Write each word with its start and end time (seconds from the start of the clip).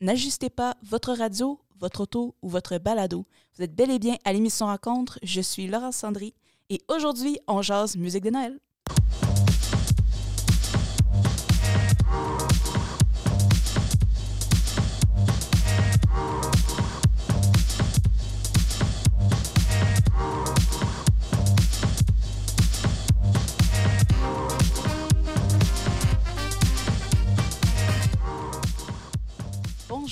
n'ajustez 0.00 0.50
pas 0.50 0.76
votre 0.82 1.12
radio, 1.12 1.60
votre 1.78 2.02
auto 2.02 2.34
ou 2.42 2.48
votre 2.48 2.78
balado. 2.78 3.26
Vous 3.54 3.64
êtes 3.64 3.74
bel 3.74 3.90
et 3.90 3.98
bien 3.98 4.16
à 4.24 4.32
l'émission 4.32 4.66
Rencontre. 4.66 5.18
Je 5.22 5.40
suis 5.40 5.66
Laurence 5.66 5.96
Sandry 5.96 6.34
et 6.68 6.82
aujourd'hui, 6.88 7.38
on 7.46 7.62
jase 7.62 7.96
musique 7.96 8.24
de 8.24 8.30
Noël. 8.30 8.58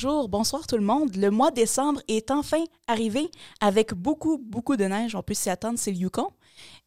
Bonjour, 0.05 0.29
bonsoir 0.29 0.67
tout 0.67 0.77
le 0.77 0.85
monde. 0.85 1.17
Le 1.17 1.31
mois 1.31 1.51
de 1.51 1.57
décembre 1.57 2.03
est 2.09 2.31
enfin 2.31 2.63
arrivé 2.87 3.31
avec 3.59 3.95
beaucoup, 3.95 4.37
beaucoup 4.37 4.77
de 4.77 4.85
neige. 4.85 5.15
On 5.15 5.23
peut 5.23 5.33
s'y 5.33 5.49
attendre, 5.49 5.79
c'est 5.79 5.93
le 5.93 5.97
Yukon. 5.97 6.29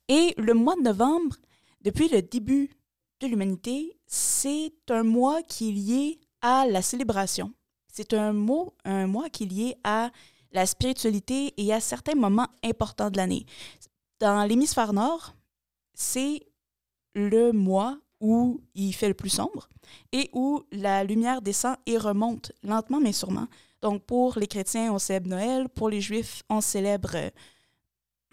Et 0.08 0.36
le 0.38 0.54
mois 0.54 0.76
de 0.76 0.82
novembre, 0.82 1.36
depuis 1.82 2.10
le 2.10 2.22
début 2.22 2.70
de 3.20 3.26
l'humanité, 3.26 3.98
c'est 4.06 4.72
un 4.92 5.02
mois 5.02 5.42
qui 5.42 5.70
est 5.70 5.72
lié 5.72 6.20
à 6.42 6.68
la 6.68 6.84
célébration. 6.84 7.52
C'est 7.92 8.14
un, 8.14 8.36
un 8.86 9.08
mois 9.08 9.30
qui 9.32 9.46
est 9.46 9.48
lié 9.48 9.76
à 9.84 10.12
la 10.52 10.68
spiritualité 10.68 11.56
et 11.58 11.74
à 11.74 11.80
certains 11.80 12.14
moments 12.14 12.50
importants 12.64 13.10
de 13.10 13.18
l'année. 13.18 13.48
Dans 14.20 14.48
l'hémisphère 14.48 14.94
nord, 14.94 15.34
c'est 15.96 16.48
le 17.16 17.52
mois 17.52 17.98
où 18.20 18.62
il 18.76 18.94
fait 18.94 19.08
le 19.08 19.14
plus 19.14 19.30
sombre 19.30 19.70
et 20.12 20.30
où 20.34 20.64
la 20.72 21.04
lumière 21.04 21.42
descend 21.42 21.76
et 21.86 21.98
remonte 21.98 22.52
lentement 22.64 23.00
mais 23.00 23.14
sûrement. 23.14 23.48
Donc 23.82 24.04
pour 24.04 24.40
les 24.40 24.48
chrétiens, 24.48 24.92
on 24.92 25.00
célèbre 25.00 25.28
Noël, 25.28 25.70
pour 25.70 25.90
les 25.90 26.02
juifs, 26.02 26.44
on 26.50 26.62
célèbre 26.62 27.16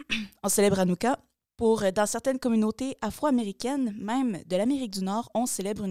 célèbre 0.49 0.79
Hanouka. 0.81 1.19
Pour 1.57 1.85
dans 1.93 2.07
certaines 2.07 2.41
communautés 2.41 2.97
afro-américaines, 3.01 3.95
même 3.97 4.43
de 4.45 4.57
l'Amérique 4.57 4.91
du 4.91 5.05
Nord, 5.05 5.31
on 5.35 5.47
célèbre 5.47 5.87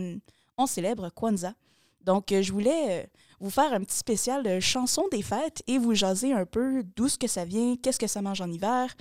on 0.57 0.65
célèbre 0.65 1.09
Kwanzaa. 1.09 1.53
Donc 2.01 2.25
je 2.29 2.51
voulais 2.51 3.03
euh, 3.03 3.07
vous 3.39 3.49
faire 3.49 3.73
un 3.73 3.81
petit 3.81 3.97
spécial 3.97 4.59
chanson 4.59 5.07
des 5.11 5.21
fêtes 5.21 5.63
et 5.67 5.77
vous 5.77 5.93
jaser 5.93 6.33
un 6.33 6.45
peu 6.45 6.83
d'où 6.95 7.07
ce 7.07 7.17
que 7.17 7.27
ça 7.27 7.45
vient, 7.45 7.75
qu'est-ce 7.77 7.99
que 7.99 8.07
ça 8.07 8.21
mange 8.21 8.41
en 8.41 8.51
hiver 8.51 8.93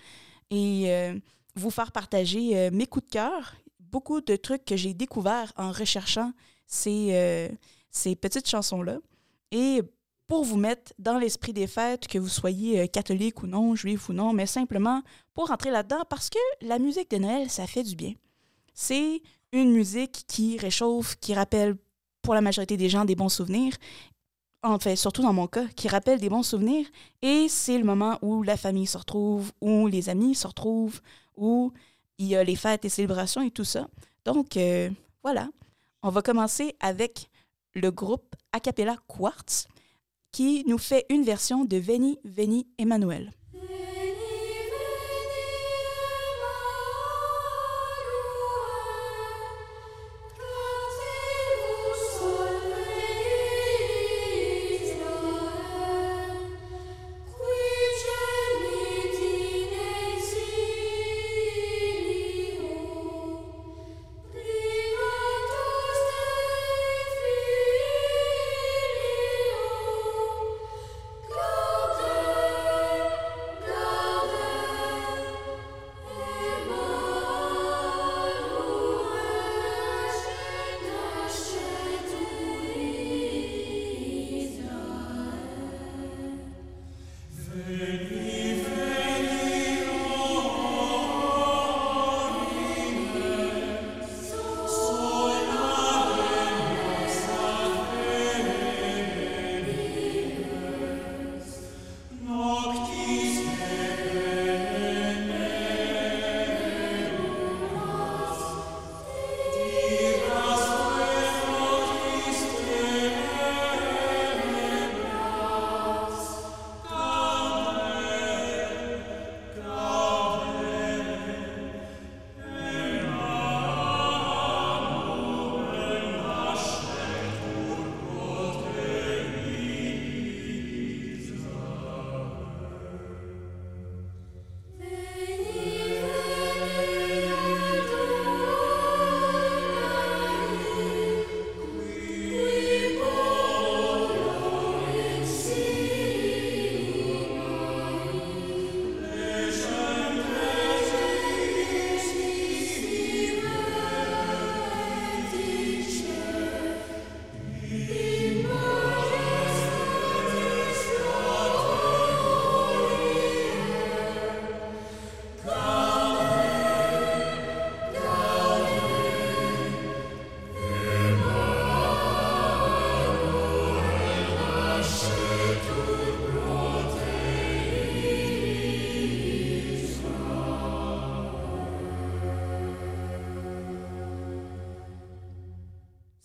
et 0.51 0.85
euh, 0.87 1.19
vous 1.57 1.71
faire 1.71 1.93
partager 1.93 2.57
euh, 2.57 2.71
mes 2.73 2.87
coups 2.87 3.07
de 3.07 3.11
cœur 3.11 3.55
beaucoup 3.93 4.21
de 4.23 4.37
trucs 4.37 4.65
que 4.65 4.77
j'ai 4.77 4.95
découverts 4.95 5.53
en 5.57 5.71
recherchant 5.71 6.33
ces, 6.67 7.11
euh, 7.13 7.49
ces 7.91 8.17
petites 8.17 8.49
chansons-là. 8.49 8.99
Et 9.53 9.83
pour 10.27 10.45
vous 10.45 10.57
mettre 10.57 10.95
dans 10.99 11.19
l'esprit 11.19 11.53
des 11.53 11.67
fêtes, 11.67 12.09
que 12.09 12.19
vous 12.19 12.29
soyez 12.29 12.81
euh, 12.81 12.87
catholique 12.87 13.43
ou 13.43 13.47
non, 13.47 13.75
juif 13.75 14.09
ou 14.09 14.15
non, 14.15 14.33
mais 14.33 14.47
simplement 14.47 15.03
pour 15.35 15.51
entrer 15.51 15.71
là-dedans, 15.71 16.05
parce 16.09 16.31
que 16.31 16.39
la 16.63 16.79
musique 16.79 17.11
de 17.11 17.19
Noël, 17.19 17.51
ça 17.51 17.67
fait 17.67 17.83
du 17.83 17.95
bien. 17.95 18.15
C'est 18.73 19.21
une 19.53 19.73
musique 19.73 20.25
qui 20.27 20.57
réchauffe, 20.57 21.17
qui 21.17 21.35
rappelle 21.35 21.77
pour 22.23 22.35
la 22.35 22.41
majorité 22.41 22.79
des 22.79 22.89
gens 22.89 23.05
des 23.05 23.15
bons 23.15 23.29
souvenirs, 23.29 23.75
enfin 24.63 24.97
surtout 24.97 25.23
dans 25.23 25.35
mon 25.35 25.49
cas, 25.49 25.67
qui 25.77 25.89
rappelle 25.89 26.19
des 26.19 26.31
bons 26.31 26.43
souvenirs, 26.43 26.87
et 27.21 27.49
c'est 27.49 27.77
le 27.77 27.85
moment 27.85 28.19
où 28.23 28.43
la 28.43 28.57
famille 28.57 28.87
se 28.87 28.97
retrouve, 28.97 29.53
où 29.61 29.87
les 29.87 30.09
amis 30.09 30.35
se 30.35 30.47
retrouvent, 30.47 31.03
où 31.37 31.73
il 32.19 32.27
y 32.27 32.37
a 32.37 32.45
les 32.45 32.57
fêtes 32.57 32.85
et 32.85 32.89
célébrations 32.89 33.43
et 33.43 33.51
tout 33.51 33.65
ça. 33.65 33.89
Donc, 34.25 34.57
euh, 34.57 34.91
voilà. 35.23 35.49
On 36.03 36.11
va 36.11 36.23
commencer 36.23 36.75
avec 36.81 37.31
le 37.75 37.91
groupe 37.91 38.35
Acapella 38.53 38.97
Quartz 39.07 39.67
qui 40.33 40.65
nous 40.67 40.79
fait 40.79 41.07
une 41.11 41.23
version 41.23 41.65
de 41.65 41.77
Veni, 41.77 42.19
Veni, 42.25 42.67
Emmanuel. 42.79 43.33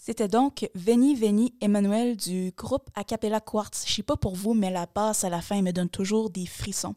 C'était 0.07 0.29
donc 0.29 0.69
Veni 0.73 1.15
Veni 1.15 1.53
Emmanuel 1.59 2.15
du 2.15 2.53
groupe 2.55 2.89
Acapella 2.95 3.41
Quartz. 3.41 3.83
Je 3.85 3.93
sais 3.93 4.03
pas 4.03 4.15
pour 4.15 4.35
vous, 4.35 4.53
mais 4.53 4.71
la 4.71 4.85
basse 4.85 5.25
à 5.25 5.29
la 5.29 5.41
fin 5.41 5.61
me 5.61 5.73
donne 5.73 5.89
toujours 5.89 6.29
des 6.29 6.45
frissons. 6.45 6.95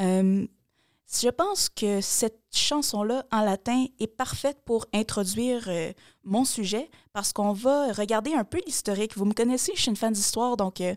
Euh, 0.00 0.44
je 1.08 1.28
pense 1.28 1.68
que 1.68 2.00
cette 2.00 2.42
chanson-là 2.50 3.24
en 3.30 3.42
latin 3.42 3.86
est 4.00 4.08
parfaite 4.08 4.58
pour 4.64 4.86
introduire 4.92 5.68
euh, 5.68 5.92
mon 6.24 6.44
sujet 6.44 6.90
parce 7.12 7.32
qu'on 7.32 7.52
va 7.52 7.92
regarder 7.92 8.34
un 8.34 8.42
peu 8.42 8.58
l'historique. 8.66 9.16
Vous 9.16 9.26
me 9.26 9.32
connaissez, 9.32 9.70
je 9.76 9.82
suis 9.82 9.90
une 9.90 9.96
fan 9.96 10.12
d'histoire, 10.12 10.56
donc 10.56 10.80
euh, 10.80 10.96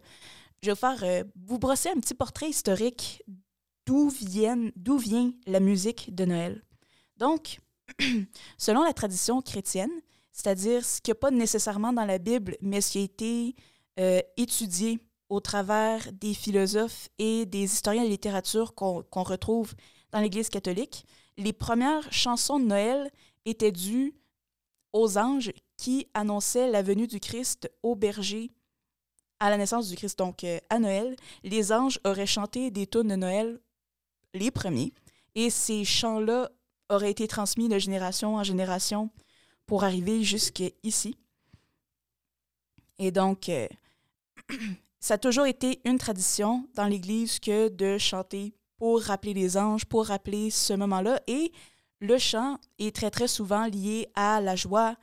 je 0.64 0.72
vais 0.72 0.76
faire 0.76 1.24
vous 1.46 1.60
brosser 1.60 1.90
un 1.90 2.00
petit 2.00 2.16
portrait 2.16 2.50
historique 2.50 3.22
d'où 3.86 4.12
d'où 4.76 4.98
vient 4.98 5.32
la 5.46 5.60
musique 5.60 6.16
de 6.16 6.26
Noël. 6.26 6.64
Donc, 7.18 7.60
selon 8.58 8.84
la 8.84 8.94
tradition 8.94 9.44
chrétienne, 9.44 9.92
c'est-à-dire 10.38 10.86
ce 10.86 11.00
n'y 11.06 11.12
a 11.12 11.16
pas 11.16 11.32
nécessairement 11.32 11.92
dans 11.92 12.06
la 12.06 12.20
Bible, 12.20 12.58
mais 12.62 12.80
ce 12.80 12.92
qui 12.92 12.98
a 13.00 13.02
été 13.02 13.56
euh, 14.00 14.22
étudiés 14.38 15.00
au 15.30 15.40
travers 15.40 16.14
des 16.14 16.36
philosophes 16.36 17.10
et 17.18 17.48
des 17.48 17.64
historiens 17.64 18.04
de 18.04 18.10
littérature 18.10 18.76
qu'on 18.76 19.24
retrouve 19.24 19.74
dans 20.12 20.20
l'Église 20.20 20.50
catholique. 20.50 21.08
Les 21.38 21.54
premières 21.54 22.14
chansons 22.14 22.60
de 22.60 22.66
Noël 22.66 23.12
étaient 23.46 23.72
dues 23.72 24.14
aux 24.94 25.18
anges 25.18 25.52
qui 25.76 26.08
annonçaient 26.14 26.70
la 26.70 26.84
venue 26.84 27.08
du 27.08 27.20
Christ 27.20 27.72
au 27.82 27.96
berger 27.96 28.52
à 29.40 29.50
la 29.50 29.58
naissance 29.58 29.90
du 29.90 29.96
Christ. 29.96 30.20
Donc, 30.20 30.44
euh, 30.44 30.60
à 30.70 30.78
Noël, 30.78 31.16
les 31.44 31.72
anges 31.72 32.00
auraient 32.06 32.28
chanté 32.28 32.70
des 32.70 32.86
tunes 32.86 33.08
de 33.08 33.16
Noël, 33.16 33.60
les 34.36 34.52
premiers, 34.52 34.94
et 35.34 35.50
ces 35.50 35.84
chants-là 35.84 36.52
auraient 36.90 37.12
été 37.12 37.28
transmis 37.28 37.70
de 37.70 37.80
génération 37.80 38.36
en 38.36 38.44
génération 38.44 39.10
pour 39.68 39.84
arriver 39.84 40.24
jusqu'ici. 40.24 41.18
Et 42.98 43.12
donc, 43.12 43.50
euh, 43.50 43.68
ça 45.00 45.16
a 45.16 45.18
toujours 45.18 45.46
été 45.46 45.80
une 45.86 46.00
tradition 46.00 46.68
dans 46.74 46.86
l'Église 46.86 47.40
que 47.40 47.70
de 47.70 47.98
chanter 47.98 48.56
pour 48.78 49.02
rappeler 49.02 49.34
les 49.34 49.58
anges, 49.58 49.86
pour 49.86 50.08
rappeler 50.08 50.50
ce 50.50 50.74
moment-là. 50.74 51.22
Et 51.28 51.52
le 52.00 52.18
chant 52.18 52.58
est 52.80 52.96
très, 52.96 53.12
très 53.12 53.28
souvent 53.28 53.66
lié 53.68 54.08
à 54.16 54.42
la 54.42 54.56
joie, 54.56 54.96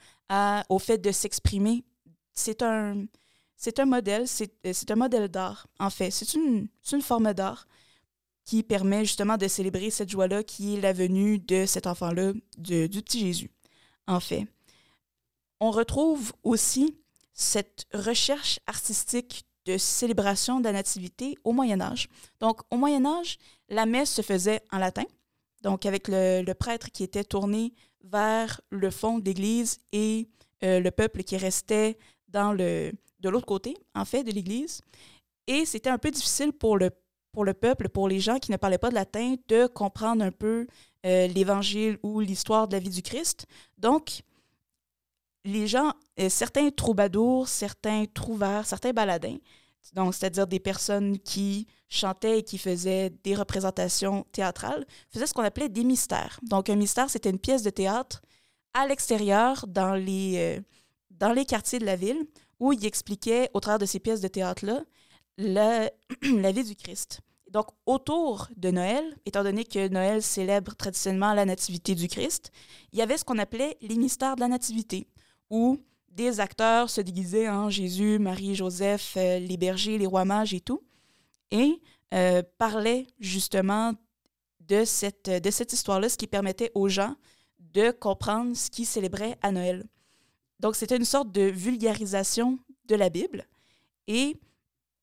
au 0.69 0.79
fait 0.79 0.99
de 0.99 1.13
s'exprimer. 1.13 1.85
C'est 2.33 2.63
un, 2.63 3.05
c'est 3.57 3.79
un 3.79 3.85
modèle, 3.85 4.27
c'est 4.27 4.91
un 4.91 4.97
modèle 4.97 5.29
d'art, 5.29 5.67
en 5.79 5.91
fait. 5.91 6.11
C'est 6.11 6.35
une, 6.35 6.69
une 6.93 7.03
forme 7.03 7.33
d'art 7.35 7.67
qui 8.45 8.63
permet 8.63 9.05
justement 9.05 9.37
de 9.37 9.49
célébrer 9.49 9.91
cette 9.91 10.11
joie-là 10.11 10.43
qui 10.43 10.77
est 10.77 10.81
la 10.81 10.93
venue 10.93 11.39
de 11.39 11.67
cet 11.67 11.87
enfant-là, 11.87 12.33
du 12.59 12.89
petit 12.89 13.21
Jésus, 13.21 13.51
en 14.07 14.21
fait. 14.21 14.47
On 15.67 15.71
retrouve 15.71 16.35
aussi 16.43 16.95
cette 17.33 17.87
recherche 17.95 18.61
artistique 18.67 19.47
de 19.65 19.79
célébration 19.79 20.61
de 20.61 20.65
la 20.65 20.73
nativité 20.73 21.39
au 21.43 21.53
Moyen 21.53 21.81
Âge. 21.81 22.07
Donc, 22.39 22.61
au 22.71 22.77
Moyen 22.77 23.07
Âge, 23.07 23.39
la 23.71 23.87
messe 23.87 24.11
se 24.11 24.21
faisait 24.21 24.61
en 24.73 24.77
latin, 24.77 25.05
donc 25.63 25.87
avec 25.87 26.09
le, 26.09 26.53
prêtre 26.53 26.91
qui 26.91 27.03
était 27.03 27.25
tourné 27.25 27.73
vers 28.03 28.61
le 28.69 28.91
fond 28.91 29.19
de 29.19 29.25
l'Église 29.25 29.79
et 29.93 30.29
euh, 30.63 30.81
le 30.81 30.91
peuple 30.91 31.23
qui 31.23 31.39
restait 31.39 31.97
dans 32.29 32.53
le, 32.53 32.93
de 33.21 33.29
l'autre 33.31 33.47
côté, 33.47 33.75
en 33.95 34.05
fait, 34.05 34.23
de 34.23 34.33
l'Église. 34.33 34.83
Et 35.47 35.65
c'était 35.65 35.89
un 35.89 35.97
peu 35.97 36.11
difficile 36.11 36.53
pour 36.53 36.77
le, 36.77 36.91
pour 37.33 37.47
le 37.47 37.55
peuple, 37.55 37.89
pour 37.89 38.07
les 38.07 38.21
gens 38.21 38.39
qui 38.39 38.53
ne 38.53 38.59
parlaient 38.59 38.77
pas 38.77 38.91
de 38.91 38.97
latin, 38.97 39.37
de 39.49 39.67
comprendre 39.67 40.23
un 40.23 40.31
peu 40.31 40.67
euh, 41.07 41.27
l'Évangile 41.27 41.97
ou 42.03 42.21
l'histoire 42.21 42.69
de 42.69 42.75
la 42.75 42.81
vie 42.81 42.91
du 42.91 43.01
Christ. 43.01 43.47
Donc, 43.79 44.25
les 45.45 45.67
gens, 45.67 45.93
euh, 46.21 46.29
certains 46.29 46.71
troubadours, 46.71 47.49
certains 47.49 48.05
trouvères, 48.13 48.67
certains 48.67 48.93
baladins, 48.93 49.37
donc 49.93 50.15
c'est-à-dire 50.15 50.47
des 50.47 50.61
personnes 50.61 51.19
qui 51.19 51.67
chantaient 51.89 52.39
et 52.39 52.43
qui 52.43 52.59
faisaient 52.59 53.11
des 53.23 53.35
représentations 53.35 54.25
théâtrales, 54.33 54.87
faisaient 55.11 55.27
ce 55.27 55.35
qu'on 55.35 55.43
appelait 55.43 55.69
des 55.69 55.85
mystères. 55.85 56.41
Donc 56.43 56.71
un 56.71 56.77
mystère, 56.77 57.11
c'était 57.11 57.31
une 57.31 57.39
pièce 57.39 57.63
de 57.63 57.71
théâtre 57.71 58.23
à 58.73 58.87
l'extérieur, 58.87 59.67
dans 59.69 59.95
les, 59.95 60.35
euh, 60.37 60.61
dans 61.11 61.33
les 61.33 61.45
quartiers 61.45 61.79
de 61.79 61.87
la 61.87 61.97
ville, 61.97 62.27
où 62.59 62.73
il 62.73 62.85
expliquait, 62.85 63.51
au 63.55 63.61
travers 63.61 63.79
de 63.79 63.87
ces 63.87 64.01
pièces 64.01 64.21
de 64.21 64.29
théâtre-là, 64.29 64.83
la 65.39 66.53
vie 66.53 66.65
du 66.65 66.75
Christ. 66.75 67.21
Donc, 67.51 67.67
autour 67.87 68.49
de 68.57 68.73
Noël, 68.73 69.05
étant 69.27 69.45
donné 69.45 69.65
que 69.65 69.87
Noël 69.87 70.23
célèbre 70.23 70.75
traditionnellement 70.75 71.35
la 71.35 71.45
nativité 71.45 71.95
du 71.95 72.09
Christ, 72.09 72.51
il 72.93 72.99
y 72.99 73.03
avait 73.03 73.17
ce 73.17 73.25
qu'on 73.25 73.39
appelait 73.39 73.77
les 73.81 73.95
mystères 73.95 74.35
de 74.35 74.41
la 74.41 74.49
nativité 74.49 75.07
où 75.51 75.79
des 76.15 76.41
acteurs 76.41 76.89
se 76.91 77.01
déguisaient 77.01 77.49
en 77.49 77.71
Jésus, 77.71 78.19
Marie, 78.19 78.55
Joseph, 78.55 79.15
euh, 79.17 79.39
les 79.39 79.57
bergers, 79.57 79.99
les 79.99 80.07
rois 80.07 80.25
mages 80.25 80.55
et 80.55 80.61
tout, 80.61 80.83
et 81.51 81.81
euh, 82.15 82.43
parlaient 82.59 83.07
justement 83.19 83.93
de 84.61 84.85
cette, 84.85 85.29
de 85.29 85.51
cette 85.51 85.73
histoire-là, 85.73 86.09
ce 86.09 86.17
qui 86.17 86.27
permettait 86.27 86.71
aux 86.75 86.89
gens 86.89 87.17
de 87.59 87.91
comprendre 87.91 88.57
ce 88.57 88.71
qu'ils 88.71 88.87
célébraient 88.87 89.37
à 89.43 89.51
Noël. 89.51 89.85
Donc, 90.61 90.77
c'était 90.77 90.97
une 90.97 91.05
sorte 91.05 91.33
de 91.33 91.43
vulgarisation 91.43 92.59
de 92.87 92.95
la 92.95 93.11
Bible. 93.11 93.47
Et 94.07 94.37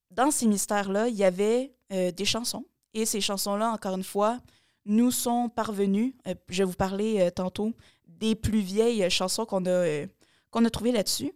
dans 0.10 0.32
ces 0.32 0.48
mystères-là, 0.48 1.10
il 1.10 1.16
y 1.16 1.24
avait 1.24 1.74
euh, 1.92 2.12
des 2.12 2.26
chansons. 2.26 2.66
Et 2.94 3.06
ces 3.06 3.22
chansons-là, 3.22 3.72
encore 3.72 3.96
une 3.96 4.04
fois, 4.04 4.40
nous 4.86 5.12
sont 5.12 5.50
parvenues. 5.50 6.16
je 6.50 6.60
vais 6.60 6.64
vous 6.64 6.76
parler 6.76 7.30
tantôt 7.36 7.74
des 8.08 8.34
plus 8.34 8.62
vieilles 8.62 9.08
chansons 9.12 9.46
qu'on 9.46 9.66
a 9.68 10.08
qu'on 10.52 10.66
a 10.66 10.70
trouvé 10.70 10.92
là-dessus. 10.92 11.34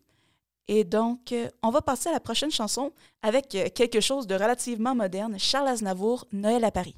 Et 0.67 0.83
donc, 0.83 1.31
euh, 1.31 1.47
on 1.61 1.69
va 1.69 1.81
passer 1.81 2.09
à 2.09 2.11
la 2.11 2.19
prochaine 2.19 2.51
chanson 2.51 2.91
avec 3.21 3.53
euh, 3.53 3.69
quelque 3.73 3.99
chose 4.01 4.25
de 4.25 4.33
relativement 4.33 4.95
moderne, 4.95 5.37
Charles 5.37 5.67
Aznavour, 5.67 6.25
Noël 6.31 6.63
à 6.63 6.71
Paris. 6.71 6.95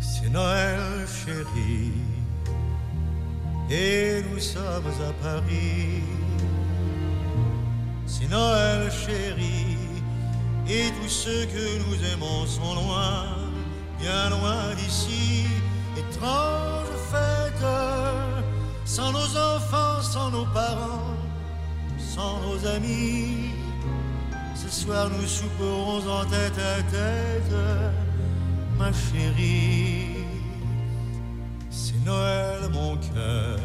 C'est 0.00 0.28
Noël, 0.30 1.06
chérie, 1.06 1.92
et 3.70 4.22
nous 4.28 4.40
sommes 4.40 4.92
à 5.08 5.12
Paris 5.22 6.19
c'est 8.10 8.28
Noël 8.28 8.90
chéri, 8.90 9.78
et 10.68 10.90
tous 11.00 11.08
ceux 11.08 11.46
que 11.46 11.66
nous 11.84 11.96
aimons 12.12 12.44
sont 12.44 12.74
loin, 12.74 13.26
bien 14.00 14.30
loin 14.30 14.74
d'ici, 14.76 15.46
étrange 15.96 16.90
fête, 17.12 17.66
sans 18.84 19.12
nos 19.12 19.30
enfants, 19.52 20.02
sans 20.02 20.30
nos 20.30 20.44
parents, 20.46 21.14
sans 21.98 22.40
nos 22.40 22.66
amis. 22.66 23.52
Ce 24.56 24.68
soir 24.68 25.08
nous 25.08 25.28
souperons 25.28 26.02
en 26.18 26.24
tête 26.24 26.58
à 26.58 26.82
tête, 26.96 27.54
ma 28.76 28.90
chérie. 28.92 30.24
C'est 31.70 32.04
Noël 32.04 32.62
mon 32.72 32.96
cœur, 32.96 33.60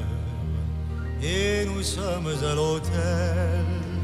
et 1.21 1.65
nous 1.65 1.81
sommes 1.81 2.31
à 2.51 2.53
l'hôtel 2.53 3.94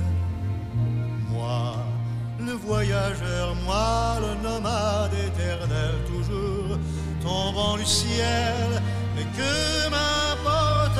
le 2.45 2.53
voyageur, 2.53 3.55
moi 3.65 4.17
le 4.19 4.33
nomade 4.47 5.13
éternel, 5.13 5.94
toujours 6.07 6.77
tombant 7.21 7.77
du 7.77 7.85
ciel, 7.85 8.81
mais 9.16 9.25
que 9.37 9.89
m'importe, 9.89 10.99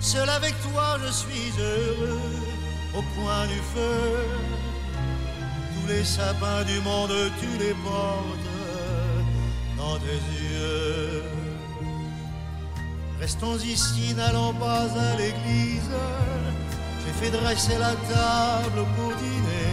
seul 0.00 0.28
avec 0.28 0.54
toi 0.62 0.98
je 1.04 1.12
suis 1.12 1.52
heureux, 1.58 2.20
au 2.96 3.02
coin 3.14 3.46
du 3.46 3.60
feu, 3.74 4.00
tous 5.74 5.88
les 5.88 6.04
sapins 6.04 6.64
du 6.64 6.80
monde 6.80 7.12
tu 7.40 7.58
les 7.58 7.74
portes 7.84 8.52
dans 9.78 9.96
tes 9.98 10.20
yeux. 10.42 11.22
Restons 13.20 13.56
ici, 13.58 14.14
n'allons 14.16 14.52
pas 14.54 14.86
à 15.08 15.16
l'église 15.16 15.90
fait 17.22 17.30
dresser 17.30 17.78
la 17.78 17.94
table 18.12 18.80
pour 18.96 19.12
dîner. 19.22 19.72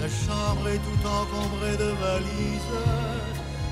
La 0.00 0.08
chambre 0.08 0.68
est 0.68 0.82
tout 0.88 1.02
encombrée 1.18 1.76
de 1.76 1.90
valises, 2.04 2.76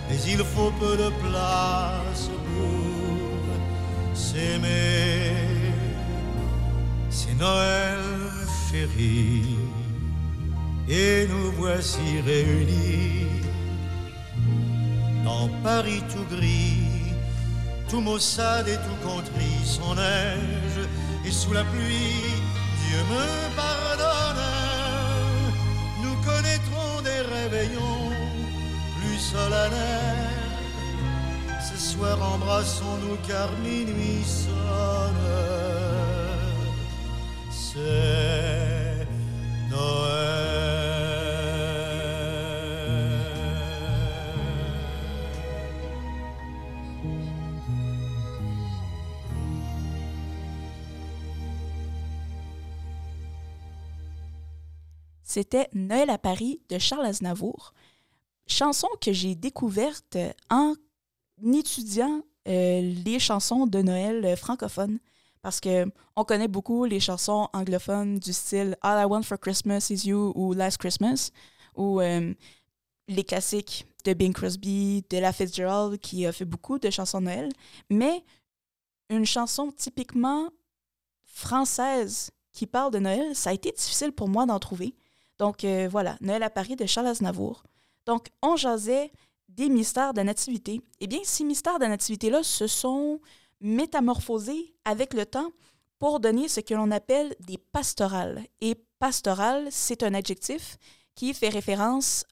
mais 0.08 0.18
il 0.32 0.42
faut 0.52 0.72
peu 0.80 0.96
de 0.96 1.10
place 1.22 2.30
pour 2.48 4.16
s'aimer. 4.16 5.32
C'est 7.10 7.36
Noël, 7.38 8.00
chérie, 8.70 9.56
et 10.88 11.26
nous 11.30 11.52
voici 11.52 12.20
réunis 12.26 13.26
dans 15.24 15.48
Paris 15.62 16.02
tout 16.12 16.36
gris, 16.36 17.14
tout 17.88 18.00
maussade 18.00 18.68
et 18.68 18.76
tout 18.86 19.08
contrit, 19.08 19.60
son 19.64 19.94
neige 19.94 20.88
et 21.24 21.30
sous 21.30 21.52
la 21.52 21.64
pluie, 21.64 22.33
Dieu 22.94 23.02
me 23.10 23.56
pardonne. 23.56 24.44
Nous 26.02 26.16
connaîtrons 26.28 27.00
des 27.02 27.22
réveillons 27.36 28.10
plus 28.96 29.18
solennels. 29.18 30.30
Ce 31.68 31.76
soir, 31.76 32.16
embrassons-nous 32.34 33.16
car 33.26 33.50
minuit 33.64 34.24
sonne. 34.24 35.26
C'est 37.50 39.08
Noël. 39.70 40.43
C'était 55.34 55.68
Noël 55.74 56.10
à 56.10 56.18
Paris 56.18 56.60
de 56.68 56.78
Charles 56.78 57.06
Aznavour, 57.06 57.74
chanson 58.46 58.86
que 59.00 59.12
j'ai 59.12 59.34
découverte 59.34 60.16
en 60.48 60.74
étudiant 61.42 62.22
euh, 62.46 62.80
les 63.04 63.18
chansons 63.18 63.66
de 63.66 63.82
Noël 63.82 64.24
euh, 64.24 64.36
francophones 64.36 65.00
parce 65.42 65.58
que 65.58 65.86
on 66.14 66.22
connaît 66.22 66.46
beaucoup 66.46 66.84
les 66.84 67.00
chansons 67.00 67.48
anglophones 67.52 68.20
du 68.20 68.32
style 68.32 68.76
All 68.80 69.02
I 69.02 69.06
Want 69.06 69.24
for 69.24 69.36
Christmas 69.40 69.88
is 69.90 70.06
You 70.06 70.32
ou 70.36 70.52
Last 70.52 70.78
Christmas 70.78 71.30
ou 71.74 72.00
euh, 72.00 72.32
les 73.08 73.24
classiques 73.24 73.88
de 74.04 74.12
Bing 74.12 74.32
Crosby, 74.32 75.04
de 75.10 75.18
La 75.18 75.32
Fitzgerald 75.32 75.98
qui 75.98 76.26
a 76.26 76.32
fait 76.32 76.44
beaucoup 76.44 76.78
de 76.78 76.90
chansons 76.90 77.18
de 77.18 77.24
Noël, 77.24 77.48
mais 77.90 78.22
une 79.10 79.26
chanson 79.26 79.72
typiquement 79.72 80.48
française 81.24 82.30
qui 82.52 82.68
parle 82.68 82.92
de 82.92 83.00
Noël, 83.00 83.34
ça 83.34 83.50
a 83.50 83.52
été 83.52 83.72
difficile 83.72 84.12
pour 84.12 84.28
moi 84.28 84.46
d'en 84.46 84.60
trouver. 84.60 84.94
Donc 85.38 85.64
voilà, 85.90 86.16
Noël 86.20 86.42
à 86.42 86.50
Paris 86.50 86.76
de 86.76 86.86
Charles 86.86 87.08
Aznavour. 87.08 87.64
Donc 88.06 88.28
on 88.42 88.56
jasait 88.56 89.10
des 89.48 89.68
mystères 89.68 90.14
de 90.14 90.22
nativité. 90.22 90.80
Eh 91.00 91.06
bien, 91.06 91.20
ces 91.22 91.44
mystères 91.44 91.78
de 91.78 91.86
nativité-là 91.86 92.42
se 92.42 92.66
sont 92.66 93.20
métamorphosés 93.60 94.74
avec 94.84 95.14
le 95.14 95.26
temps 95.26 95.50
pour 95.98 96.20
donner 96.20 96.48
ce 96.48 96.60
que 96.60 96.74
l'on 96.74 96.90
appelle 96.90 97.34
des 97.40 97.58
pastorales. 97.58 98.44
Et 98.60 98.74
pastoral, 98.98 99.68
c'est 99.70 100.02
un 100.02 100.14
adjectif 100.14 100.76
qui 101.14 101.32
fait 101.34 101.48
référence 101.48 102.24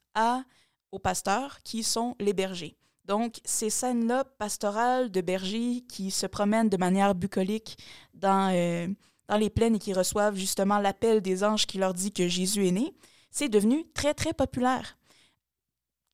aux 0.91 0.99
pasteurs 0.99 1.59
qui 1.63 1.83
sont 1.83 2.15
les 2.19 2.33
bergers. 2.33 2.77
Donc, 3.05 3.39
ces 3.43 3.69
scènes-là 3.69 4.23
pastorales 4.23 5.11
de 5.11 5.21
bergers 5.21 5.83
qui 5.89 6.11
se 6.11 6.25
promènent 6.25 6.69
de 6.69 6.77
manière 6.77 7.15
bucolique 7.15 7.77
dans, 8.13 8.53
euh, 8.53 8.87
dans 9.33 9.39
les 9.39 9.49
plaines 9.49 9.77
et 9.77 9.79
qui 9.79 9.93
reçoivent 9.93 10.35
justement 10.35 10.77
l'appel 10.77 11.19
des 11.19 11.43
anges 11.43 11.65
qui 11.65 11.79
leur 11.79 11.95
dit 11.95 12.11
que 12.11 12.27
Jésus 12.27 12.67
est 12.67 12.71
né, 12.71 12.93
c'est 13.31 13.49
devenu 13.49 13.83
très, 13.93 14.13
très 14.13 14.31
populaire. 14.31 14.95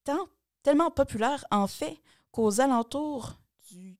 Tant 0.05 0.29
tellement 0.63 0.89
populaire 0.89 1.43
en 1.51 1.67
fait 1.67 1.97
qu'aux 2.31 2.61
alentours 2.61 3.33
du 3.71 3.97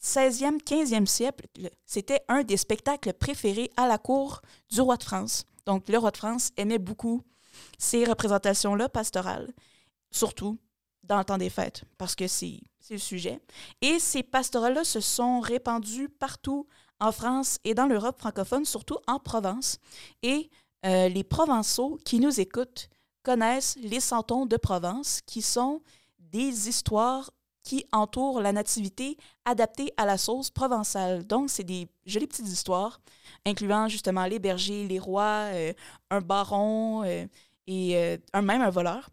16e, 0.00 0.62
15e 0.62 1.06
siècle, 1.06 1.48
c'était 1.84 2.20
un 2.28 2.44
des 2.44 2.56
spectacles 2.56 3.14
préférés 3.14 3.72
à 3.76 3.88
la 3.88 3.98
cour 3.98 4.42
du 4.70 4.80
roi 4.80 4.96
de 4.96 5.02
France. 5.02 5.44
Donc 5.66 5.88
le 5.88 5.98
roi 5.98 6.12
de 6.12 6.16
France 6.16 6.52
aimait 6.56 6.78
beaucoup 6.78 7.22
ces 7.78 8.04
représentations-là 8.04 8.88
pastorales, 8.88 9.52
surtout 10.12 10.56
dans 11.02 11.18
le 11.18 11.24
temps 11.24 11.38
des 11.38 11.50
fêtes, 11.50 11.82
parce 11.98 12.14
que 12.14 12.28
c'est 12.28 12.60
le 12.90 12.98
sujet. 12.98 13.40
Et 13.80 13.98
ces 13.98 14.22
pastorales-là 14.22 14.84
se 14.84 15.00
sont 15.00 15.40
répandues 15.40 16.08
partout 16.08 16.68
en 17.00 17.12
France 17.12 17.58
et 17.64 17.74
dans 17.74 17.86
l'Europe 17.86 18.18
francophone, 18.18 18.64
surtout 18.64 18.98
en 19.06 19.18
Provence. 19.18 19.78
Et 20.22 20.50
euh, 20.86 21.08
les 21.08 21.24
Provençaux 21.24 21.98
qui 22.04 22.20
nous 22.20 22.40
écoutent 22.40 22.88
connaissent 23.22 23.76
les 23.82 24.00
santons 24.00 24.46
de 24.46 24.56
Provence, 24.56 25.20
qui 25.26 25.42
sont 25.42 25.82
des 26.18 26.68
histoires 26.68 27.30
qui 27.62 27.84
entourent 27.92 28.40
la 28.40 28.52
nativité 28.52 29.18
adaptées 29.44 29.92
à 29.98 30.06
la 30.06 30.16
sauce 30.16 30.50
provençale. 30.50 31.26
Donc, 31.26 31.50
c'est 31.50 31.64
des 31.64 31.88
jolies 32.06 32.26
petites 32.26 32.48
histoires, 32.48 33.00
incluant 33.44 33.86
justement 33.88 34.24
les 34.24 34.38
bergers, 34.38 34.86
les 34.88 34.98
rois, 34.98 35.50
euh, 35.52 35.72
un 36.10 36.20
baron 36.22 37.04
euh, 37.04 37.26
et 37.66 38.18
un, 38.32 38.42
même 38.42 38.62
un 38.62 38.70
voleur, 38.70 39.10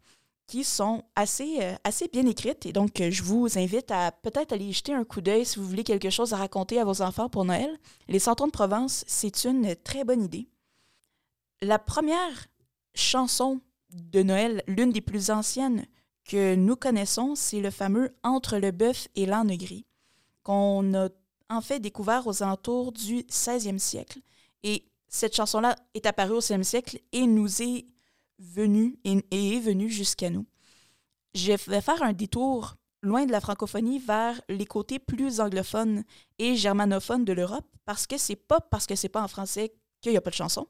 qui 0.48 0.64
sont 0.64 1.04
assez, 1.16 1.60
assez 1.84 2.08
bien 2.08 2.26
écrites. 2.26 2.66
Et 2.66 2.74
donc, 2.74 3.02
je 3.10 3.22
vous 3.22 3.58
invite 3.58 3.92
à 3.92 4.12
peut-être 4.12 4.54
aller 4.54 4.66
y 4.66 4.74
jeter 4.74 4.94
un 4.94 5.04
coup 5.04 5.22
d'œil 5.22 5.46
si 5.46 5.60
vous 5.60 5.68
voulez 5.68 5.84
quelque 5.84 6.10
chose 6.10 6.34
à 6.34 6.38
raconter 6.38 6.80
à 6.80 6.86
vos 6.86 7.02
enfants 7.02 7.30
pour 7.30 7.44
Noël. 7.46 7.78
Les 8.08 8.20
santons 8.20 8.48
de 8.48 8.52
Provence, 8.52 9.04
c'est 9.08 9.44
une 9.44 9.76
très 9.76 10.06
bonne 10.06 10.24
idée. 10.24 10.48
La 11.62 11.80
première 11.80 12.48
chanson 12.96 13.60
de 13.92 14.24
Noël, 14.24 14.64
l'une 14.68 14.92
des 14.92 15.02
plus 15.02 15.32
anciennes 15.32 15.86
que 16.26 16.56
nous 16.56 16.76
connaissons, 16.76 17.36
c'est 17.36 17.62
le 17.62 17.72
fameux 17.72 18.16
Entre 18.24 18.58
le 18.58 18.72
bœuf 18.72 19.08
et 19.16 19.26
l'âne 19.26 19.56
gris, 19.56 19.86
qu'on 20.44 20.94
a 20.94 21.10
en 21.50 21.62
fait 21.62 21.80
découvert 21.80 22.28
aux 22.28 22.44
alentours 22.44 22.92
du 22.92 23.22
16e 23.24 23.80
siècle. 23.80 24.20
Et 24.64 24.86
cette 25.08 25.36
chanson-là 25.36 25.76
est 25.94 26.06
apparue 26.06 26.34
au 26.34 26.42
16e 26.42 26.64
siècle 26.64 27.00
et 27.12 27.26
nous 27.26 27.62
est 27.62 27.86
venue 28.40 29.00
et, 29.04 29.24
est 29.32 29.60
venue 29.60 29.90
jusqu'à 29.90 30.30
nous. 30.30 30.46
Je 31.34 31.54
vais 31.54 31.82
faire 31.82 32.02
un 32.02 32.14
détour 32.14 32.76
loin 33.02 33.26
de 33.26 33.32
la 33.32 33.42
francophonie 33.42 34.00
vers 34.00 34.42
les 34.50 34.66
côtés 34.66 35.00
plus 35.00 35.40
anglophones 35.40 36.04
et 36.40 36.56
germanophones 36.56 37.26
de 37.26 37.34
l'Europe 37.34 37.68
parce 37.86 38.08
que 38.08 38.18
c'est 38.18 38.36
pas 38.36 38.60
parce 38.60 38.88
que 38.88 38.96
c'est 38.96 39.10
pas 39.10 39.22
en 39.22 39.28
français 39.28 39.74
qu'il 40.02 40.12
n'y 40.12 40.18
a 40.18 40.22
pas 40.22 40.32
de 40.32 40.36
chanson 40.36 40.68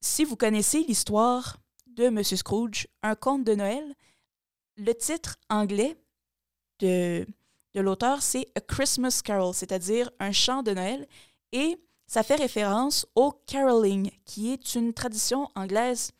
si 0.00 0.24
vous 0.24 0.36
connaissez 0.36 0.82
l'histoire 0.82 1.58
de 1.86 2.04
M. 2.04 2.22
Scrooge, 2.22 2.86
un 3.02 3.14
conte 3.14 3.44
de 3.44 3.54
Noël, 3.54 3.94
le 4.76 4.92
titre 4.94 5.36
anglais 5.48 5.96
de, 6.78 7.26
de 7.74 7.80
l'auteur, 7.80 8.22
c'est 8.22 8.46
A 8.54 8.60
Christmas 8.60 9.20
Carol, 9.22 9.54
c'est-à-dire 9.54 10.10
un 10.18 10.32
chant 10.32 10.62
de 10.62 10.72
Noël, 10.72 11.06
et 11.52 11.78
ça 12.10 12.24
fait 12.24 12.34
référence 12.34 13.06
au 13.14 13.30
caroling, 13.30 14.10
qui 14.24 14.52
est 14.52 14.74
une 14.74 14.92
tradition 14.92 15.48
anglaise 15.54 16.10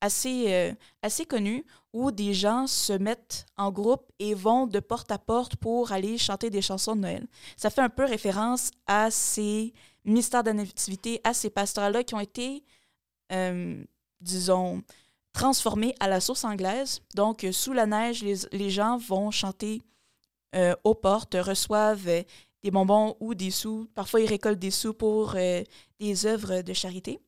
assez, 0.00 0.46
euh, 0.48 0.72
assez 1.02 1.26
connue 1.26 1.66
où 1.92 2.10
des 2.10 2.32
gens 2.32 2.66
se 2.66 2.94
mettent 2.94 3.44
en 3.58 3.70
groupe 3.70 4.10
et 4.18 4.32
vont 4.32 4.66
de 4.66 4.80
porte 4.80 5.12
à 5.12 5.18
porte 5.18 5.56
pour 5.56 5.92
aller 5.92 6.16
chanter 6.16 6.48
des 6.48 6.62
chansons 6.62 6.96
de 6.96 7.02
Noël. 7.02 7.26
Ça 7.58 7.68
fait 7.68 7.82
un 7.82 7.90
peu 7.90 8.06
référence 8.06 8.70
à 8.86 9.10
ces 9.10 9.74
mystères 10.06 10.42
de 10.42 10.52
nativité, 10.52 11.20
à 11.22 11.34
ces 11.34 11.50
pastorales-là 11.50 12.02
qui 12.02 12.14
ont 12.14 12.20
été 12.20 12.64
euh, 13.30 13.84
disons, 14.22 14.82
transformé 15.34 15.94
à 16.00 16.08
la 16.08 16.20
sauce 16.20 16.44
anglaise. 16.44 17.02
Donc, 17.14 17.44
euh, 17.44 17.52
sous 17.52 17.74
la 17.74 17.84
neige, 17.84 18.24
les, 18.52 18.70
gens 18.70 18.96
vont 18.96 19.30
chanter 19.30 19.82
aux 20.84 20.94
portes, 20.94 21.36
reçoivent 21.38 22.08
des 22.62 22.70
bonbons 22.70 23.16
ou 23.20 23.34
des 23.34 23.50
sous. 23.50 23.88
Parfois, 23.94 24.20
ils 24.20 24.28
récoltent 24.28 24.58
des 24.58 24.70
sous 24.70 24.94
pour 24.94 25.34
des 26.00 26.26
œuvres 26.26 26.62
de 26.62 26.72
charité. 26.72 27.20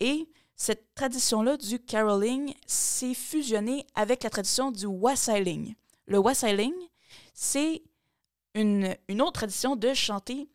Et 0.00 0.28
cette 0.54 0.94
tradition-là 0.94 1.56
du 1.56 1.78
caroling 1.78 2.54
s'est 2.66 3.14
fusionnée 3.14 3.86
avec 3.94 4.22
la 4.22 4.30
tradition 4.30 4.70
du 4.70 4.86
wassailing. 4.86 5.74
Le 6.06 6.18
wassailing, 6.18 6.74
c'est 7.34 7.82
une, 8.54 8.96
une, 9.08 9.22
autre 9.22 9.32
tradition 9.32 9.76
de 9.76 9.92
chanter 9.92 10.48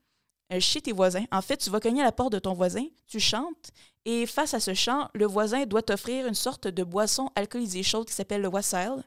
chez 0.60 0.82
tes 0.82 0.91
voisins. 0.91 1.25
En 1.32 1.41
fait, 1.41 1.58
tu 1.58 1.70
vas 1.70 1.80
cogner 1.80 2.01
à 2.01 2.06
la 2.06 2.12
porte 2.12 2.34
de 2.34 2.39
ton 2.39 2.53
voisin, 2.53 2.86
tu 3.08 3.20
chantes, 3.20 3.72
et 4.06 4.25
face 4.25 4.53
à 4.53 4.60
ce 4.60 4.74
chant, 4.74 5.10
le 5.13 5.25
voisin 5.25 5.65
doit 5.65 5.84
t'offrir 5.84 6.25
une 6.27 6.34
sorte 6.34 6.68
de 6.68 6.84
boisson 6.84 7.30
alcoolisée 7.36 7.84
chaude 7.84 8.08
qui 8.08 8.13
s'appelle 8.13 8.41
le 8.41 8.48
wassail. 8.48 9.01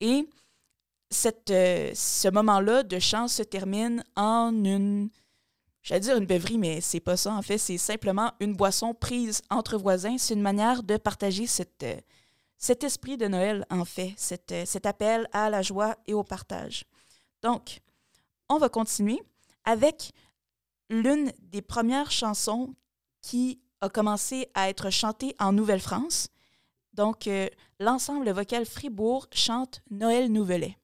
Et 0.00 0.28
cette, 1.10 1.50
euh, 1.50 1.90
ce 1.94 2.28
moment-là 2.28 2.82
de 2.82 2.98
chant 2.98 3.28
se 3.28 3.42
termine 3.42 4.04
en 4.16 4.52
une, 4.64 5.10
j'allais 5.82 6.00
dire 6.00 6.16
une 6.16 6.26
beuverie, 6.26 6.58
mais 6.58 6.80
c'est 6.80 7.00
pas 7.00 7.16
ça 7.16 7.32
en 7.32 7.42
fait, 7.42 7.58
c'est 7.58 7.78
simplement 7.78 8.32
une 8.40 8.54
boisson 8.54 8.94
prise 8.94 9.42
entre 9.50 9.76
voisins. 9.78 10.18
C'est 10.18 10.34
une 10.34 10.42
manière 10.42 10.82
de 10.82 10.96
partager 10.96 11.46
cette, 11.46 11.82
euh, 11.82 11.96
cet 12.58 12.84
esprit 12.84 13.16
de 13.16 13.26
Noël 13.26 13.64
en 13.70 13.84
fait, 13.84 14.14
cet, 14.16 14.52
euh, 14.52 14.64
cet 14.66 14.86
appel 14.86 15.28
à 15.32 15.50
la 15.50 15.62
joie 15.62 15.96
et 16.06 16.14
au 16.14 16.24
partage. 16.24 16.84
Donc, 17.42 17.80
on 18.48 18.58
va 18.58 18.68
continuer 18.68 19.22
avec 19.64 20.12
l'une 20.90 21.32
des 21.42 21.62
premières 21.62 22.10
chansons 22.10 22.74
qui 23.22 23.60
a 23.80 23.88
commencé 23.88 24.48
à 24.54 24.68
être 24.68 24.90
chantée 24.90 25.34
en 25.38 25.52
Nouvelle-France. 25.52 26.28
Donc, 26.94 27.28
l'ensemble 27.78 28.28
vocal 28.30 28.64
Fribourg 28.64 29.28
chante 29.32 29.82
Noël 29.90 30.32
Nouvelet. 30.32 30.76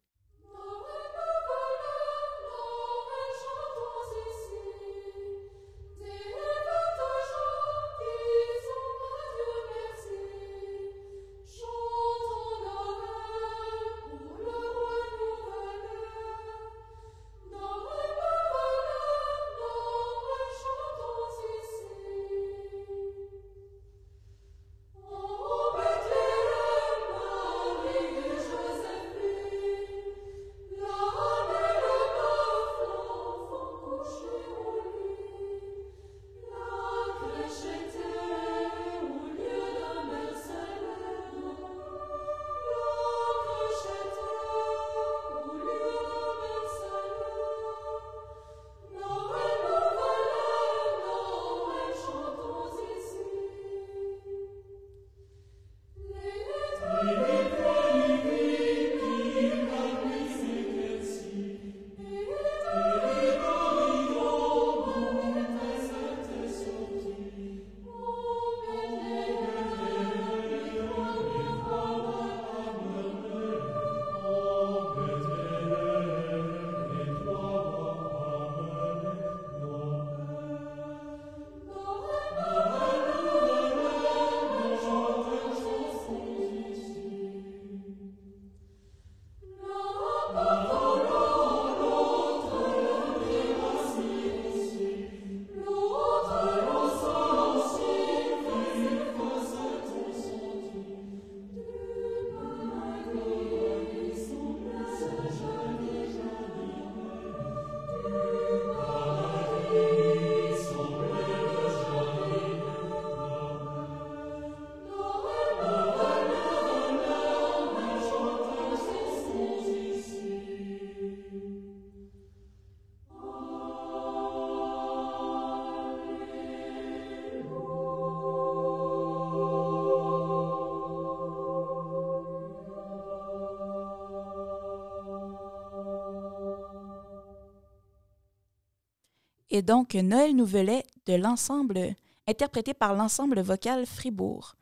Est 139.55 139.63
donc 139.63 139.95
Noël 139.95 140.35
Nouvelet 140.35 140.85
de 141.07 141.15
l'ensemble, 141.15 141.95
interprété 142.27 142.75
par 142.75 142.95
l'ensemble 142.95 143.41
vocal 143.41 143.87
Fribourg. 143.87 144.57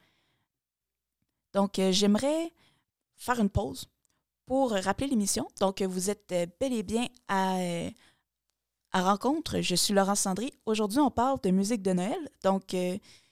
Donc, 1.55 1.79
euh, 1.79 1.93
j'aimerais 1.93 2.53
faire 3.17 3.41
une 3.41 3.49
pause 3.51 3.89
pour 4.47 4.73
rappeler 4.73 5.07
l'émission. 5.07 5.49
Donc, 5.61 5.83
vous 5.83 6.11
êtes 6.11 6.31
euh, 6.33 6.47
bel 6.61 6.73
et 6.73 6.83
bien 6.83 7.07
à, 7.29 7.57
euh, 7.59 7.91
à 8.93 9.03
Rencontre. 9.03 9.61
Je 9.61 9.75
suis 9.75 9.95
Laurence 9.95 10.21
Sandry. 10.21 10.53
Aujourd'hui, 10.67 10.99
on 10.99 11.11
parle 11.11 11.41
de 11.43 11.51
musique 11.51 11.83
de 11.83 11.93
Noël. 11.93 12.29
Donc, 12.43 12.77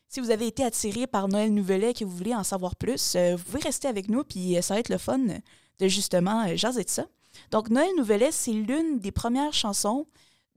si 0.08 0.20
vous 0.20 0.30
avez 0.30 0.46
été 0.46 0.64
attiré 0.64 1.06
par 1.06 1.28
Noël 1.28 1.52
Nouvelet 1.52 1.90
et 1.90 1.94
que 1.94 2.04
vous 2.04 2.16
voulez 2.16 2.34
en 2.34 2.44
savoir 2.44 2.74
plus, 2.76 3.16
vous 3.16 3.44
pouvez 3.44 3.60
rester 3.60 3.86
avec 3.86 4.08
nous, 4.08 4.24
puis 4.24 4.56
ça 4.62 4.74
va 4.74 4.80
être 4.80 4.88
le 4.88 4.98
fun 4.98 5.18
de 5.18 5.88
justement 5.88 6.56
jaser 6.56 6.84
de 6.84 6.88
ça. 6.88 7.06
Donc, 7.50 7.68
Noël 7.68 7.90
Nouvelet, 7.96 8.32
c'est 8.32 8.52
l'une 8.52 8.98
des 8.98 9.12
premières 9.12 9.52
chansons 9.52 10.06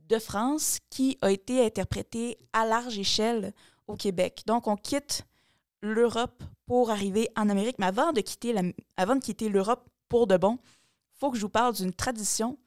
de 0.10 0.20
France 0.20 0.80
qui 0.90 1.18
a 1.22 1.32
été 1.32 1.66
interprétée 1.66 2.38
à 2.52 2.66
large 2.66 2.98
échelle 2.98 3.54
au 3.88 3.96
Québec. 3.96 4.44
Donc, 4.46 4.68
on 4.68 4.76
quitte 4.76 5.26
l'Europe 5.82 6.44
pour 6.66 6.90
arriver 6.90 7.30
en 7.36 7.50
Amérique. 7.50 7.78
Mais 7.80 7.86
avant 7.86 8.14
de 8.14 8.22
quitter, 8.22 8.54
de 8.54 9.20
quitter 9.20 9.50
l'Europe 9.50 9.88
pour 10.10 10.28
de 10.28 10.38
bon, 10.38 10.60
il 10.62 11.20
faut 11.20 11.32
que 11.32 11.38
je 11.38 11.42
vous 11.42 11.50
parle 11.50 11.74
d'une 11.74 11.94
tradition 11.94 12.58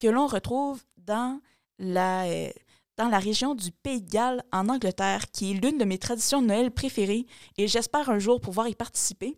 que 0.00 0.08
l'on 0.08 0.26
retrouve 0.26 0.82
dans 0.96 1.40
la, 1.78 2.24
euh, 2.24 2.50
dans 2.96 3.08
la 3.08 3.18
région 3.18 3.54
du 3.54 3.70
Pays 3.72 4.02
de 4.02 4.10
Galles 4.10 4.42
en 4.52 4.68
Angleterre, 4.68 5.30
qui 5.30 5.52
est 5.52 5.54
l'une 5.54 5.78
de 5.78 5.84
mes 5.84 5.98
traditions 5.98 6.42
de 6.42 6.46
Noël 6.46 6.70
préférées 6.70 7.26
et 7.56 7.66
j'espère 7.66 8.10
un 8.10 8.18
jour 8.18 8.40
pouvoir 8.40 8.68
y 8.68 8.74
participer. 8.74 9.36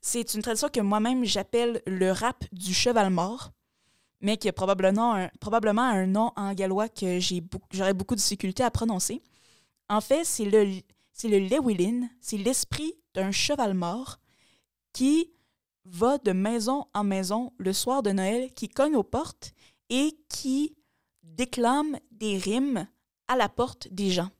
C'est 0.00 0.34
une 0.34 0.42
tradition 0.42 0.68
que 0.68 0.80
moi-même 0.80 1.24
j'appelle 1.24 1.82
le 1.86 2.10
rap 2.10 2.44
du 2.52 2.74
cheval 2.74 3.10
mort 3.10 3.52
mais 4.20 4.36
qui 4.36 4.48
a 4.48 4.52
probablement 4.52 5.14
un, 5.82 6.06
nom 6.06 6.32
en 6.36 6.52
gallois 6.54 6.88
que 6.88 7.18
j'aurais 7.70 7.94
beaucoup 7.94 8.14
de 8.14 8.20
difficulté 8.20 8.62
à 8.62 8.70
prononcer. 8.70 9.22
En 9.88 10.00
fait, 10.00 10.24
c'est 10.24 10.44
le, 10.44 10.80
c'est 11.12 11.28
le 11.28 11.38
Lewilin, 11.38 12.08
c'est 12.20 12.36
l'esprit 12.36 12.94
d'un 13.14 13.30
cheval 13.30 13.74
mort 13.74 14.18
qui 14.92 15.30
va 15.84 16.18
de 16.18 16.32
maison 16.32 16.86
en 16.94 17.04
maison 17.04 17.52
le 17.58 17.72
soir 17.72 18.02
de 18.02 18.10
Noël, 18.10 18.52
qui 18.54 18.68
cogne 18.68 18.96
aux 18.96 19.02
portes 19.02 19.52
et 19.88 20.18
qui 20.28 20.76
déclame 21.22 21.98
des 22.10 22.36
rimes 22.36 22.86
à 23.28 23.36
la 23.36 23.48
porte 23.48 23.88
des 23.90 24.10
gens. 24.10 24.30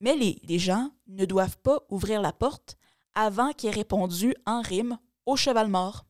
Mais 0.00 0.16
les, 0.16 0.40
les 0.44 0.58
gens 0.58 0.90
ne 1.06 1.24
doivent 1.24 1.58
pas 1.58 1.80
ouvrir 1.88 2.20
la 2.20 2.32
porte 2.32 2.76
avant 3.14 3.52
qu'il 3.52 3.70
ait 3.70 3.72
répondu 3.72 4.34
en 4.46 4.60
rime 4.60 4.98
au 5.26 5.36
cheval 5.36 5.68
mort. 5.68 6.04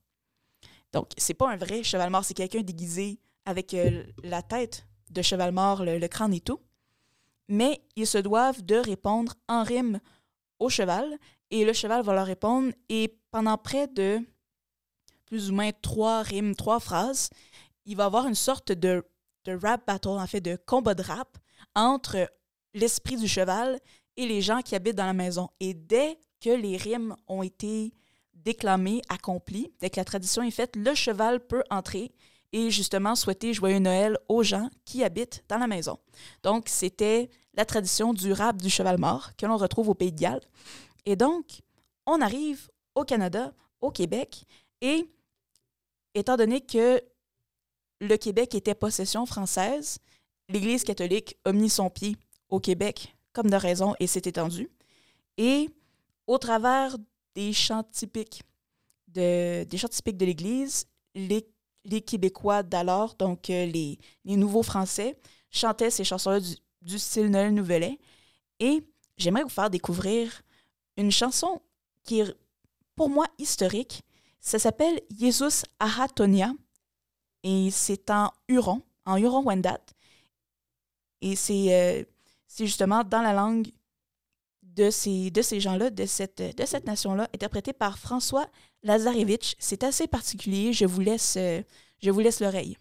Donc, 0.95 1.11
c'est 1.19 1.35
pas 1.35 1.51
un 1.51 1.57
vrai 1.57 1.83
cheval 1.83 2.09
mort, 2.09 2.25
c'est 2.25 2.35
quelqu'un 2.35 2.63
déguisé 2.63 3.19
avec 3.45 3.75
euh, 3.75 4.05
la 4.23 4.43
tête 4.43 4.87
de 5.11 5.23
cheval 5.23 5.53
mort, 5.53 5.85
le, 5.85 6.07
crâne 6.07 6.33
et 6.33 6.41
tout. 6.41 6.61
Mais 7.49 7.83
ils 7.97 8.07
se 8.07 8.19
doivent 8.19 8.65
de 8.65 8.77
répondre 8.77 9.35
en 9.49 9.65
rime 9.65 10.01
au 10.61 10.69
cheval 10.69 11.19
et 11.51 11.65
le 11.65 11.73
cheval 11.73 12.03
va 12.05 12.15
leur 12.15 12.27
répondre 12.27 12.73
et 12.89 13.19
pendant 13.33 13.59
près 13.59 13.89
de 13.89 14.21
plus 15.27 15.51
ou 15.51 15.55
moins 15.55 15.73
trois 15.83 16.23
rimes, 16.23 16.55
trois 16.55 16.79
phrases, 16.79 17.29
il 17.87 17.97
va 17.97 18.05
avoir 18.05 18.29
une 18.29 18.37
sorte 18.37 18.71
de, 18.71 19.05
de 19.47 19.59
rap 19.61 19.85
battle, 19.87 20.09
en 20.11 20.27
fait, 20.29 20.41
de 20.41 20.57
combat 20.65 20.95
de 20.95 21.03
rap 21.03 21.37
entre 21.75 22.31
l'esprit 22.73 23.17
du 23.17 23.27
cheval 23.27 23.81
et 24.17 24.27
les 24.27 24.41
gens 24.41 24.63
qui 24.63 24.77
habitent 24.77 24.97
dans 24.97 25.07
la 25.07 25.13
maison. 25.13 25.49
Et 25.59 25.75
dès 25.75 26.21
que 26.41 26.51
les 26.51 26.77
rimes 26.77 27.17
ont 27.27 27.43
été 27.43 27.93
déclamé, 28.45 29.03
accompli. 29.09 29.73
Dès 29.81 29.91
que 29.91 29.97
la 29.97 30.05
tradition 30.05 30.43
est 30.43 30.51
faite, 30.51 30.77
le 30.77 30.95
cheval 30.95 31.41
peut 31.41 31.63
entrer 31.71 32.13
et 32.53 32.71
justement 32.71 33.17
souhaiter 33.17 33.53
joyeux 33.53 33.81
Noël 33.81 34.17
aux 34.29 34.43
gens 34.43 34.71
qui 34.85 35.03
habitent 35.03 35.45
dans 35.49 35.59
la 35.59 35.67
maison. 35.67 35.99
Donc, 36.43 36.69
c'était 36.69 37.29
la 37.55 37.65
tradition 37.65 38.15
du 38.15 38.33
rap 38.33 38.57
du 38.57 38.71
cheval 38.71 38.99
mort 38.99 39.35
que 39.37 39.47
l'on 39.47 39.57
retrouve 39.57 39.89
au 39.89 39.95
Pays 39.95 40.13
de 40.13 40.21
Galles. 40.21 40.41
Et 41.05 41.17
donc, 41.17 41.63
on 42.07 42.21
arrive 42.21 42.71
au 42.95 43.05
Canada, 43.05 43.53
au 43.81 43.91
Québec, 43.91 44.45
et 44.81 45.09
étant 46.15 46.37
donné 46.37 46.61
que 46.61 47.03
le 48.01 48.17
Québec 48.17 48.55
était 48.55 48.75
possession 48.75 49.27
française, 49.27 49.99
l'Église 50.49 50.85
catholique 50.85 51.37
a 51.45 51.53
mis 51.53 51.71
son 51.71 51.91
pied 51.91 52.17
au 52.49 52.61
Québec 52.61 53.17
comme 53.33 53.51
de 53.51 53.57
raison 53.57 53.95
et 53.99 54.07
s'est 54.07 54.23
étendue. 54.25 54.71
Et 55.39 55.71
au 56.27 56.39
travers 56.39 56.97
des 57.35 57.53
chants 57.53 57.85
typiques 57.85 58.43
de, 59.09 59.65
des 59.65 59.79
chants 59.79 59.89
typiques 59.89 60.17
de 60.17 60.27
l'Église. 60.27 60.87
Les, 61.15 61.47
les 61.85 62.01
Québécois 62.01 62.63
d'alors, 62.63 63.15
donc 63.15 63.51
euh, 63.51 63.67
les, 63.67 63.99
les, 64.25 64.37
nouveaux 64.37 64.63
Français, 64.63 65.17
chantaient 65.51 65.91
ces 65.91 66.05
chansons-là 66.05 66.41
du, 66.83 66.99
style 66.99 67.31
Noël 67.31 67.55
Nouvelet. 67.55 67.99
Et 68.59 68.83
j'aimerais 69.17 69.43
vous 69.43 69.49
faire 69.49 69.71
découvrir 69.71 70.43
une 70.97 71.11
chanson 71.11 71.61
qui 72.03 72.21
est 72.21 72.35
pour 72.97 73.09
moi 73.09 73.27
historique. 73.39 74.03
Ça 74.41 74.59
s'appelle 74.59 75.01
Jesus 75.17 75.65
Ahatonia 75.79 76.53
et 77.43 77.71
c'est 77.71 78.11
en 78.11 78.31
Huron, 78.49 78.83
en 79.05 79.17
Huron-Wendat. 79.17 79.81
Et 81.21 81.37
c'est 81.37 81.75
euh, 81.75 82.05
justement 82.59 83.05
dans 83.05 83.23
la 83.23 83.33
langue 83.33 83.69
de 84.77 84.91
ces, 84.91 85.31
de 85.31 85.43
ces 85.43 85.61
gens-là, 85.61 85.91
de 85.91 86.07
cette, 86.07 86.43
de 86.57 86.67
cette 86.67 86.87
nation-là, 86.87 87.29
interprété 87.35 87.73
par 87.73 87.99
François 87.99 88.47
Lazarevitch. 88.83 89.55
C'est 89.59 89.85
assez 89.85 90.07
particulier. 90.07 90.73
Je 90.73 90.85
vous 90.85 91.01
laisse, 91.01 91.37
euh, 91.39 91.63
je 92.03 92.11
vous 92.11 92.21
laisse 92.21 92.41
l'oreille. 92.41 92.77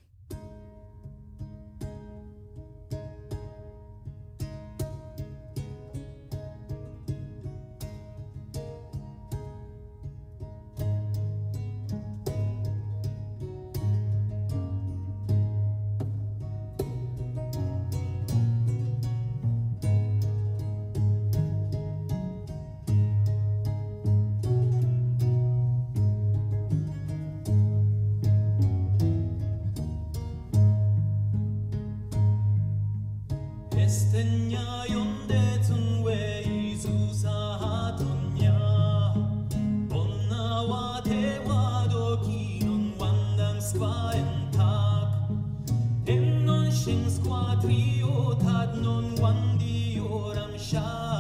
We 47.65 48.04
had 48.43 48.76
not 48.82 49.19
one 49.21 49.58
the 49.58 49.99
Oram 50.02 50.58
Shah. 50.58 51.12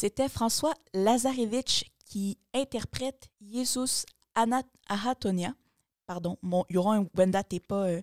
C'était 0.00 0.28
François 0.28 0.74
Lazarevitch 0.94 1.86
qui 2.04 2.38
interprète 2.54 3.30
Jesus 3.40 4.04
Ahatonia. 4.36 5.54
Pardon, 6.06 6.38
mon 6.40 6.64
Yoron 6.70 7.08
Wenda 7.16 7.42
n'est 7.50 7.58
pas, 7.58 7.88
euh, 7.88 8.00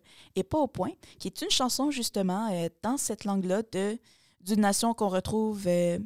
pas 0.49 0.58
au 0.58 0.67
point, 0.67 0.91
qui 1.19 1.29
est 1.29 1.41
une 1.41 1.49
chanson 1.49 1.91
justement 1.91 2.51
euh, 2.51 2.67
dans 2.84 2.97
cette 2.97 3.23
langue-là 3.23 3.62
d'une 4.41 4.60
nation 4.60 4.93
qu'on 4.93 5.08
retrouve 5.08 5.67
euh, 5.67 5.97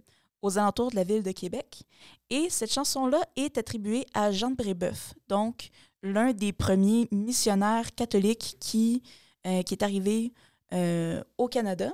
aux 0.43 0.59
alentours 0.59 0.91
de 0.91 0.95
la 0.95 1.03
ville 1.03 1.23
de 1.23 1.31
Québec. 1.31 1.81
Et 2.29 2.51
cette 2.51 2.71
chanson-là 2.71 3.21
est 3.35 3.57
attribuée 3.57 4.05
à 4.13 4.31
Jean 4.31 4.51
de 4.51 4.57
Brébeuf, 4.57 5.15
donc 5.27 5.71
l'un 6.03 6.33
des 6.33 6.53
premiers 6.53 7.07
missionnaires 7.11 7.95
catholiques 7.95 8.57
qui, 8.59 9.01
qui 9.43 9.73
est 9.73 9.81
arrivé 9.81 10.33
au 11.39 11.47
Canada 11.47 11.91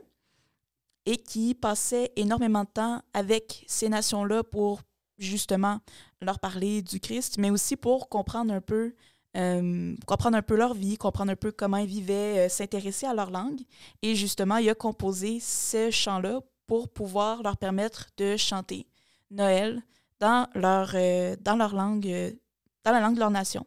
et 1.05 1.17
qui 1.17 1.53
passait 1.53 2.11
énormément 2.15 2.63
de 2.63 2.69
temps 2.69 3.01
avec 3.13 3.63
ces 3.67 3.89
nations-là 3.89 4.43
pour 4.43 4.81
justement 5.17 5.79
leur 6.21 6.39
parler 6.39 6.81
du 6.81 6.99
Christ, 6.99 7.37
mais 7.37 7.49
aussi 7.49 7.75
pour 7.75 8.09
comprendre 8.09 8.53
un 8.53 8.61
peu, 8.61 8.93
euh, 9.37 9.95
comprendre 10.05 10.37
un 10.37 10.41
peu 10.41 10.55
leur 10.55 10.73
vie, 10.73 10.97
comprendre 10.97 11.31
un 11.31 11.35
peu 11.35 11.51
comment 11.51 11.77
ils 11.77 11.87
vivaient, 11.87 12.45
euh, 12.45 12.49
s'intéresser 12.49 13.05
à 13.05 13.13
leur 13.13 13.31
langue. 13.31 13.61
Et 14.01 14.15
justement, 14.15 14.57
il 14.57 14.69
a 14.69 14.75
composé 14.75 15.39
ce 15.39 15.91
chant-là 15.91 16.41
pour 16.67 16.89
pouvoir 16.89 17.43
leur 17.43 17.57
permettre 17.57 18.07
de 18.17 18.35
chanter 18.37 18.87
Noël 19.29 19.81
dans 20.19 20.47
leur, 20.55 20.91
euh, 20.95 21.35
dans 21.39 21.55
leur 21.55 21.75
langue, 21.75 22.35
dans 22.83 22.91
la 22.91 22.99
langue 22.99 23.15
de 23.15 23.19
leur 23.19 23.31
nation. 23.31 23.65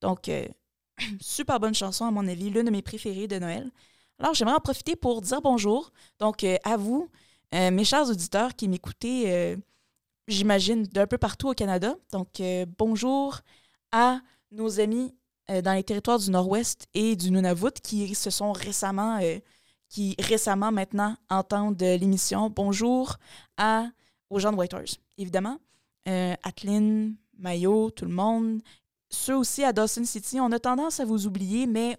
Donc, 0.00 0.30
super 1.20 1.60
bonne 1.60 1.74
chanson 1.74 2.04
à 2.06 2.10
mon 2.10 2.26
avis, 2.26 2.50
l'une 2.50 2.66
de 2.66 2.70
mes 2.70 2.82
préférées 2.82 3.28
de 3.28 3.38
Noël. 3.38 3.70
Alors, 4.22 4.34
j'aimerais 4.34 4.54
en 4.54 4.60
profiter 4.60 4.94
pour 4.94 5.20
dire 5.20 5.42
bonjour. 5.42 5.90
Donc, 6.20 6.44
euh, 6.44 6.56
à 6.62 6.76
vous, 6.76 7.10
euh, 7.56 7.72
mes 7.72 7.82
chers 7.82 8.08
auditeurs 8.08 8.54
qui 8.54 8.68
m'écoutez, 8.68 9.32
euh, 9.32 9.56
j'imagine, 10.28 10.84
d'un 10.84 11.08
peu 11.08 11.18
partout 11.18 11.48
au 11.48 11.54
Canada. 11.54 11.96
Donc, 12.12 12.40
bonjour 12.78 13.40
à 13.90 14.20
nos 14.52 14.78
amis 14.78 15.12
dans 15.48 15.72
les 15.74 15.82
territoires 15.82 16.20
du 16.20 16.30
Nord-Ouest 16.30 16.86
et 16.94 17.16
du 17.16 17.32
Nunavut 17.32 17.72
qui 17.82 18.14
se 18.14 18.30
sont 18.30 18.52
récemment, 18.52 19.18
qui 19.88 20.14
récemment 20.20 20.70
maintenant 20.70 21.16
entendent 21.28 21.82
l'émission. 21.82 22.48
Bonjour 22.48 23.16
à, 23.56 23.88
aux 24.30 24.38
gens 24.38 24.52
de 24.52 24.56
Whitehorse, 24.56 24.98
évidemment. 25.18 25.58
Atlin, 26.06 27.10
Mayo, 27.38 27.90
tout 27.90 28.04
le 28.04 28.14
monde. 28.14 28.62
Ceux 29.10 29.36
aussi 29.36 29.64
à 29.64 29.72
Dawson 29.72 30.04
City, 30.04 30.38
on 30.40 30.52
a 30.52 30.60
tendance 30.60 31.00
à 31.00 31.04
vous 31.04 31.26
oublier, 31.26 31.66
mais 31.66 31.98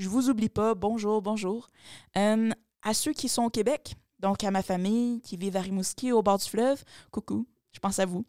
je 0.00 0.08
vous 0.08 0.30
oublie 0.30 0.48
pas. 0.48 0.74
Bonjour, 0.74 1.20
bonjour. 1.20 1.68
Euh, 2.16 2.50
à 2.82 2.94
ceux 2.94 3.12
qui 3.12 3.28
sont 3.28 3.44
au 3.44 3.50
Québec, 3.50 3.96
donc 4.18 4.42
à 4.42 4.50
ma 4.50 4.62
famille 4.62 5.20
qui 5.20 5.36
vit 5.36 5.54
à 5.54 5.60
Rimouski, 5.60 6.10
au 6.10 6.22
bord 6.22 6.38
du 6.38 6.46
fleuve, 6.46 6.82
coucou, 7.10 7.46
je 7.72 7.80
pense 7.80 7.98
à 7.98 8.06
vous. 8.06 8.24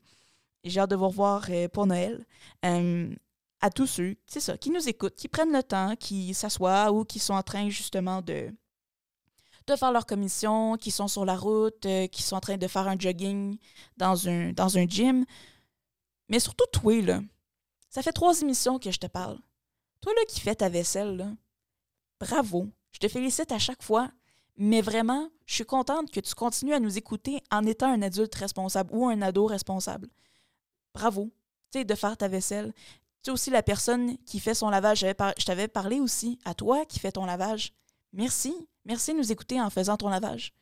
J'ai 0.66 0.82
hâte 0.82 0.92
de 0.92 0.98
vous 0.98 1.08
revoir 1.08 1.46
euh, 1.50 1.70
pour 1.70 1.88
Noël. 1.88 2.26
Euh, 2.66 3.16
à 3.62 3.70
tous 3.70 3.88
ceux, 3.88 4.16
c'est 4.26 4.42
ça, 4.42 4.58
qui 4.58 4.70
nous 4.70 4.90
écoutent, 4.90 5.16
qui 5.16 5.30
prennent 5.30 5.54
le 5.54 5.64
temps, 5.64 5.96
qui 5.96 6.34
s'assoient 6.34 6.92
ou 6.92 7.06
qui 7.06 7.20
sont 7.20 7.36
en 7.36 7.44
train 7.44 7.70
justement 7.70 8.22
de, 8.22 8.54
de 9.68 9.76
faire 9.78 9.94
leur 9.94 10.06
commission, 10.06 10.76
qui 10.76 10.92
sont 10.92 11.08
sur 11.08 11.24
la 11.24 11.38
route, 11.38 11.88
qui 12.12 12.22
sont 12.22 12.36
en 12.36 12.42
train 12.42 12.58
de 12.58 12.68
faire 12.68 12.88
un 12.88 13.00
jogging 13.00 13.58
dans 13.96 14.28
un, 14.28 14.52
dans 14.52 14.78
un 14.78 14.86
gym. 14.86 15.26
Mais 16.28 16.40
surtout 16.40 16.66
toi, 16.74 17.02
là. 17.02 17.22
Ça 17.90 18.02
fait 18.02 18.14
trois 18.14 18.42
émissions 18.42 18.78
que 18.78 18.92
je 18.92 19.00
te 19.00 19.08
parle. 19.08 19.38
Toi, 20.02 20.14
là, 20.16 20.22
qui 20.28 20.42
fais 20.42 20.56
ta 20.56 20.68
vaisselle, 20.68 21.16
là 21.16 21.28
bravo. 22.22 22.70
Je 22.92 23.00
te 23.00 23.08
félicite 23.08 23.52
à 23.52 23.60
chaque 23.60 23.84
fois, 23.84 24.12
mais 24.56 24.82
vraiment, 24.82 25.30
je 25.48 25.56
suis 25.56 25.66
contente 25.66 26.12
que 26.12 26.20
tu 26.20 26.36
continues 26.36 26.74
à 26.74 26.80
nous 26.80 26.98
écouter 26.98 27.42
en 27.52 27.66
étant 27.66 27.92
un 27.92 28.02
adulte 28.02 28.36
responsable 28.36 28.92
ou 28.94 29.08
un 29.08 29.22
ado 29.22 29.48
responsable. 29.48 30.08
Bravo. 30.94 31.32
Tu 31.72 31.80
sais, 31.80 31.86
de 31.86 31.96
faire 31.96 32.16
ta 32.16 32.28
vaisselle. 32.28 32.74
Tu 33.24 33.30
es 33.30 33.34
aussi 33.34 33.50
la 33.50 33.64
personne 33.64 34.18
qui 34.26 34.40
fait 34.40 34.54
son 34.54 34.70
lavage. 34.70 35.00
Je 35.00 35.46
t'avais 35.46 35.68
parlé 35.68 36.00
aussi 36.00 36.38
à 36.46 36.54
toi 36.54 36.86
qui 36.86 37.00
fais 37.00 37.12
ton 37.12 37.26
lavage. 37.26 37.74
Merci. 38.14 38.54
Merci 38.86 39.14
de 39.14 39.18
nous 39.18 39.32
écouter 39.32 39.60
en 39.60 39.70
faisant 39.70 39.98
ton 39.98 40.10
lavage. 40.10 40.54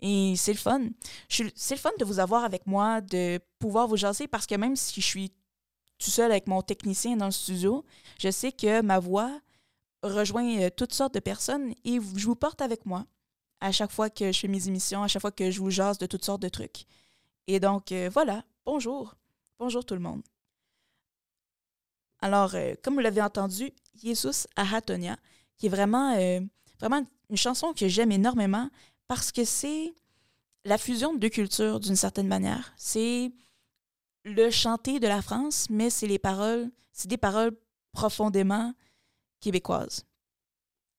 Et 0.00 0.34
c'est 0.36 0.52
le 0.52 0.58
fun. 0.58 0.88
C'est 1.28 1.74
le 1.74 1.80
fun 1.80 1.92
de 1.98 2.04
vous 2.04 2.18
avoir 2.18 2.44
avec 2.44 2.66
moi, 2.66 3.00
de 3.00 3.40
pouvoir 3.58 3.86
vous 3.86 3.96
jaser 3.96 4.28
parce 4.28 4.46
que 4.46 4.54
même 4.54 4.76
si 4.76 5.00
je 5.00 5.06
suis 5.06 5.32
tout 5.98 6.10
seul 6.10 6.30
avec 6.30 6.46
mon 6.46 6.60
technicien 6.62 7.16
dans 7.16 7.26
le 7.26 7.32
studio, 7.32 7.84
je 8.18 8.30
sais 8.30 8.52
que 8.52 8.82
ma 8.82 8.98
voix 8.98 9.40
rejoins 10.06 10.60
euh, 10.60 10.70
toutes 10.74 10.92
sortes 10.92 11.14
de 11.14 11.20
personnes 11.20 11.74
et 11.84 11.94
je 11.94 12.26
vous 12.26 12.34
porte 12.34 12.60
avec 12.60 12.86
moi 12.86 13.06
à 13.60 13.72
chaque 13.72 13.90
fois 13.90 14.10
que 14.10 14.32
je 14.32 14.38
fais 14.38 14.48
mes 14.48 14.68
émissions, 14.68 15.02
à 15.02 15.08
chaque 15.08 15.22
fois 15.22 15.32
que 15.32 15.50
je 15.50 15.60
vous 15.60 15.70
jase 15.70 15.98
de 15.98 16.06
toutes 16.06 16.24
sortes 16.24 16.42
de 16.42 16.48
trucs. 16.48 16.84
Et 17.46 17.60
donc, 17.60 17.92
euh, 17.92 18.10
voilà, 18.12 18.44
bonjour. 18.64 19.14
Bonjour 19.58 19.84
tout 19.84 19.94
le 19.94 20.00
monde. 20.00 20.22
Alors, 22.20 22.54
euh, 22.54 22.74
comme 22.82 22.94
vous 22.94 23.00
l'avez 23.00 23.22
entendu, 23.22 23.72
Jesus 24.02 24.46
Ahatonia, 24.56 25.16
qui 25.56 25.66
est 25.66 25.70
vraiment, 25.70 26.14
vraiment 26.78 27.02
une 27.30 27.36
chanson 27.36 27.72
que 27.72 27.88
j'aime 27.88 28.12
énormément 28.12 28.68
parce 29.08 29.32
que 29.32 29.44
c'est 29.44 29.94
la 30.66 30.76
fusion 30.76 31.14
de 31.14 31.18
deux 31.18 31.30
cultures 31.30 31.80
d'une 31.80 31.96
certaine 31.96 32.26
manière. 32.26 32.74
C'est 32.76 33.32
le 34.24 34.50
chanter 34.50 35.00
de 35.00 35.06
la 35.06 35.22
France, 35.22 35.68
mais 35.70 35.88
c'est 35.88 36.06
les 36.06 36.18
paroles, 36.18 36.70
c'est 36.92 37.08
des 37.08 37.16
paroles 37.16 37.56
profondément 37.92 38.74
québécoises. 39.40 40.04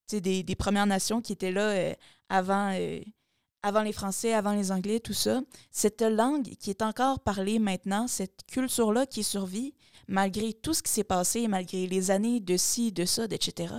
C'est 0.07 0.21
des, 0.21 0.43
des, 0.43 0.55
Premières 0.55 0.85
Nations 0.85 1.21
qui 1.21 1.33
étaient 1.33 1.51
là 1.51 1.69
euh, 1.69 1.93
avant, 2.29 2.71
euh, 2.73 2.99
avant 3.61 3.81
les 3.81 3.91
Français, 3.91 4.33
avant 4.33 4.53
les 4.53 4.71
Anglais, 4.71 4.99
tout 4.99 5.13
ça. 5.13 5.41
Cette 5.71 6.01
langue 6.01 6.55
qui 6.59 6.69
est 6.69 6.81
encore 6.81 7.19
parlée 7.19 7.59
maintenant, 7.59 8.07
cette 8.07 8.45
culture-là 8.47 9.05
qui 9.05 9.23
survit, 9.23 9.73
malgré 10.07 10.53
tout 10.53 10.73
ce 10.73 10.81
qui 10.81 10.91
s'est 10.91 11.03
passé, 11.03 11.47
malgré 11.47 11.87
les 11.87 12.11
années 12.11 12.39
de 12.39 12.55
ci, 12.55 12.91
de 12.91 13.05
ça, 13.05 13.25
etc., 13.25 13.73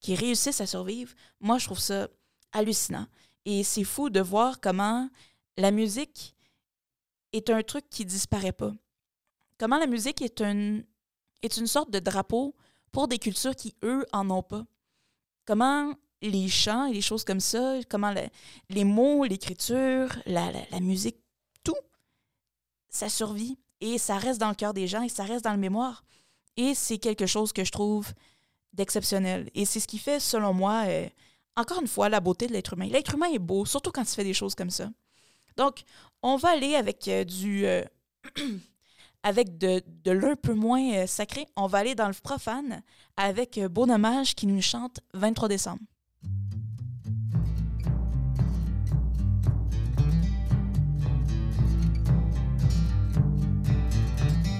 qui 0.00 0.14
réussissent 0.14 0.60
à 0.60 0.66
survivre, 0.66 1.12
moi, 1.40 1.58
je 1.58 1.66
trouve 1.66 1.80
ça 1.80 2.08
hallucinant. 2.52 3.06
Et 3.44 3.62
c'est 3.62 3.84
fou 3.84 4.10
de 4.10 4.20
voir 4.20 4.60
comment 4.60 5.08
la 5.56 5.70
musique 5.70 6.34
est 7.32 7.50
un 7.50 7.62
truc 7.62 7.84
qui 7.90 8.04
disparaît 8.04 8.52
pas. 8.52 8.72
Comment 9.58 9.78
la 9.78 9.86
musique 9.86 10.22
est, 10.22 10.40
un, 10.40 10.80
est 11.42 11.56
une 11.56 11.66
sorte 11.66 11.90
de 11.90 11.98
drapeau 11.98 12.54
pour 12.92 13.08
des 13.08 13.18
cultures 13.18 13.54
qui, 13.54 13.74
eux, 13.82 14.06
en 14.12 14.30
ont 14.30 14.42
pas. 14.42 14.64
Comment 15.44 15.94
les 16.22 16.48
chants 16.48 16.86
et 16.86 16.92
les 16.92 17.00
choses 17.00 17.24
comme 17.24 17.40
ça, 17.40 17.78
comment 17.88 18.14
les 18.70 18.84
mots, 18.84 19.24
l'écriture, 19.24 20.08
la, 20.26 20.50
la, 20.70 20.80
musique, 20.80 21.16
tout, 21.62 21.76
ça 22.88 23.08
survit 23.08 23.58
et 23.80 23.98
ça 23.98 24.16
reste 24.16 24.40
dans 24.40 24.48
le 24.48 24.54
cœur 24.54 24.72
des 24.74 24.86
gens 24.86 25.02
et 25.02 25.08
ça 25.08 25.24
reste 25.24 25.44
dans 25.44 25.52
le 25.52 25.58
mémoire. 25.58 26.04
Et 26.56 26.74
c'est 26.74 26.98
quelque 26.98 27.26
chose 27.26 27.52
que 27.52 27.64
je 27.64 27.70
trouve 27.70 28.12
d'exceptionnel. 28.72 29.50
Et 29.54 29.64
c'est 29.64 29.80
ce 29.80 29.86
qui 29.86 29.98
fait, 29.98 30.20
selon 30.20 30.54
moi, 30.54 30.84
euh, 30.86 31.06
encore 31.56 31.80
une 31.80 31.88
fois, 31.88 32.08
la 32.08 32.20
beauté 32.20 32.46
de 32.46 32.52
l'être 32.52 32.74
humain. 32.74 32.86
L'être 32.86 33.14
humain 33.14 33.30
est 33.32 33.38
beau, 33.38 33.64
surtout 33.66 33.90
quand 33.90 34.02
il 34.02 34.14
fait 34.14 34.24
des 34.24 34.34
choses 34.34 34.54
comme 34.54 34.70
ça. 34.70 34.90
Donc, 35.56 35.82
on 36.22 36.36
va 36.36 36.50
aller 36.50 36.74
avec 36.76 37.08
euh, 37.08 37.24
du... 37.24 37.66
euh, 37.66 37.84
avec 39.26 39.58
de, 39.58 39.82
de 40.04 40.12
l'un 40.12 40.36
peu 40.36 40.54
moins 40.54 40.92
euh, 40.92 41.06
sacré. 41.08 41.46
On 41.56 41.66
va 41.66 41.78
aller 41.78 41.96
dans 41.96 42.06
le 42.06 42.14
profane 42.14 42.80
avec 43.16 43.58
euh, 43.58 43.68
Beau 43.68 43.84
Dommage 43.84 44.36
qui 44.36 44.46
nous 44.46 44.62
chante 44.62 45.00
23 45.14 45.48
décembre. 45.48 45.80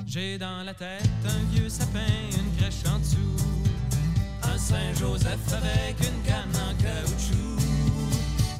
J'ai 0.04 0.36
dans 0.36 0.64
la 0.64 0.74
tête 0.74 1.08
un 1.26 1.54
vieux 1.54 1.68
sapin, 1.68 2.00
une 2.32 2.56
crèche 2.58 2.82
en 2.92 2.98
dessous. 2.98 3.36
Un 4.42 4.58
Saint-Joseph 4.58 5.52
avec 5.52 5.96
une 6.00 6.22
canne 6.22 6.56
en 6.56 6.74
caoutchouc. 6.82 7.60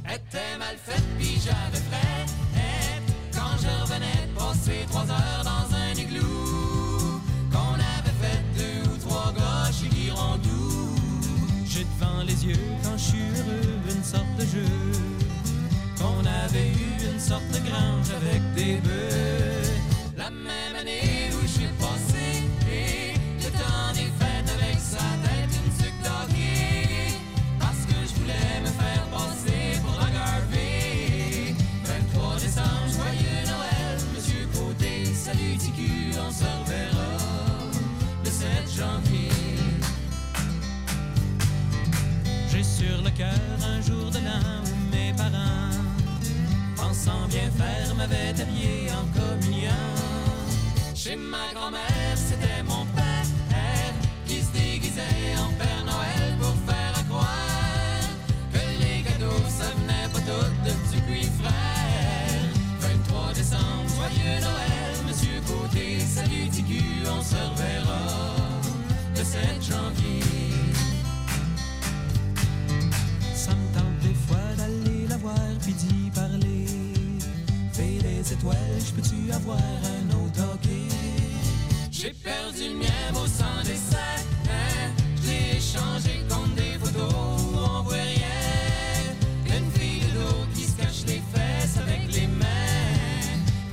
Était 0.05 0.57
mal 0.57 0.77
faite, 0.77 1.03
puis 1.19 1.41
j'avais 1.43 1.83
frais. 1.89 2.27
Quand 3.33 3.57
je 3.61 3.83
revenais 3.83 4.29
passer 4.37 4.87
trois 4.89 5.11
heures 5.11 5.45
dans 5.45 5.75
un 5.75 5.76
Qu'on 7.53 7.75
avait 7.75 8.17
fait 8.21 8.43
deux 8.57 8.91
ou 8.91 8.97
trois 9.09 9.33
gars 9.37 9.71
chez 9.73 9.91
Girondou. 9.91 10.95
J'ai 11.67 11.85
devant 11.85 12.23
les 12.27 12.47
yeux 12.47 12.69
quand 12.83 12.97
je 12.97 13.05
suis 13.05 13.29
heureux 13.39 13.97
une 13.97 14.05
sorte 14.05 14.37
de 14.39 14.45
jeu. 14.45 14.73
Qu'on 15.99 16.21
avait 16.45 16.69
eu 16.69 17.13
une 17.13 17.21
sorte 17.21 17.49
de 17.53 17.59
grange 17.69 18.11
avec 18.17 18.43
des 18.55 18.77
bœufs. 18.77 19.66
J'ai 42.57 42.63
sur 42.63 43.03
le 43.05 43.11
cœur 43.11 43.29
un 43.69 43.83
jour 43.83 44.11
de 44.11 44.17
l'an 44.17 44.63
où 44.65 44.91
mes 44.91 45.13
parents, 45.13 45.77
pensant 46.75 47.29
bien 47.29 47.51
faire, 47.51 47.95
m'avaient 47.95 48.41
habillé 48.41 48.89
en 48.93 49.05
communion. 49.13 49.85
Chez 50.95 51.17
ma 51.17 51.53
grand-mère, 51.53 52.15
c'était 52.15 52.63
mon 52.63 52.87
père 52.97 53.93
qui 54.27 54.41
se 54.41 54.51
déguisait 54.53 55.37
en 55.39 55.53
Père 55.59 55.85
Noël 55.85 56.33
pour 56.41 56.55
faire 56.67 56.95
à 56.99 57.03
croire 57.03 58.09
que 58.55 58.59
les 58.81 59.03
cadeaux, 59.03 59.43
ça 59.49 59.67
venait 59.77 60.09
pas 60.11 60.21
tout 60.21 60.49
de 60.65 60.97
Dupuis 60.97 61.29
frère. 61.39 62.41
23 62.81 63.35
décembre, 63.35 63.85
joyeux 63.97 64.41
Noël, 64.41 64.97
Monsieur 65.07 65.41
Côté, 65.47 66.01
salut 66.01 66.49
TQ, 66.49 66.83
on 67.07 67.23
se 67.23 67.35
reverra 67.35 68.01
le 69.15 69.23
7 69.23 69.41
janvier. 69.61 70.26
Étoiles, 78.39 78.57
je 78.79 78.93
peux-tu 78.93 79.33
avoir 79.33 79.59
un 79.59 80.07
autre 80.17 80.41
hockey? 80.55 80.89
J'ai 81.91 82.13
perdu 82.13 82.69
le 82.73 82.75
mien 82.79 83.13
au 83.23 83.27
sang 83.27 83.63
des 83.65 83.75
sacs. 83.77 84.27
Hein? 84.51 84.91
Je 85.23 85.57
échangé 85.57 86.23
contre 86.29 86.55
des 86.55 86.79
photos 86.79 87.13
on 87.55 87.83
voit 87.83 87.95
rien. 87.95 89.57
Une 89.57 89.71
fille 89.73 90.01
de 90.01 90.19
dos 90.19 90.47
qui 90.55 90.65
se 90.65 90.77
cache 90.77 91.05
les 91.07 91.23
fesses 91.33 91.79
avec 91.79 92.03
les 92.15 92.27
mains. 92.27 92.47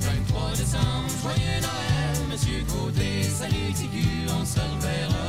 23 0.00 0.50
décembre, 0.56 1.08
joyeux 1.22 1.60
Noël, 1.60 2.16
Monsieur 2.30 2.62
Côté, 2.66 3.22
salut 3.24 3.72
TQ, 3.74 3.96
on 4.40 4.44
se 4.44 4.60
reverra 4.60 5.26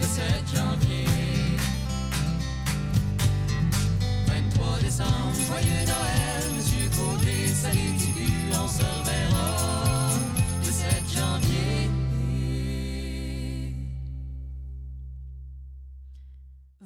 le 0.00 0.06
7 0.06 0.24
janvier. 0.54 1.06
23 4.26 4.78
décembre, 4.82 5.34
joyeux 5.46 5.84
Noël, 5.86 6.44
Monsieur 6.56 6.88
Côté, 6.96 7.48
salut 7.48 7.92
TQ, 7.98 8.13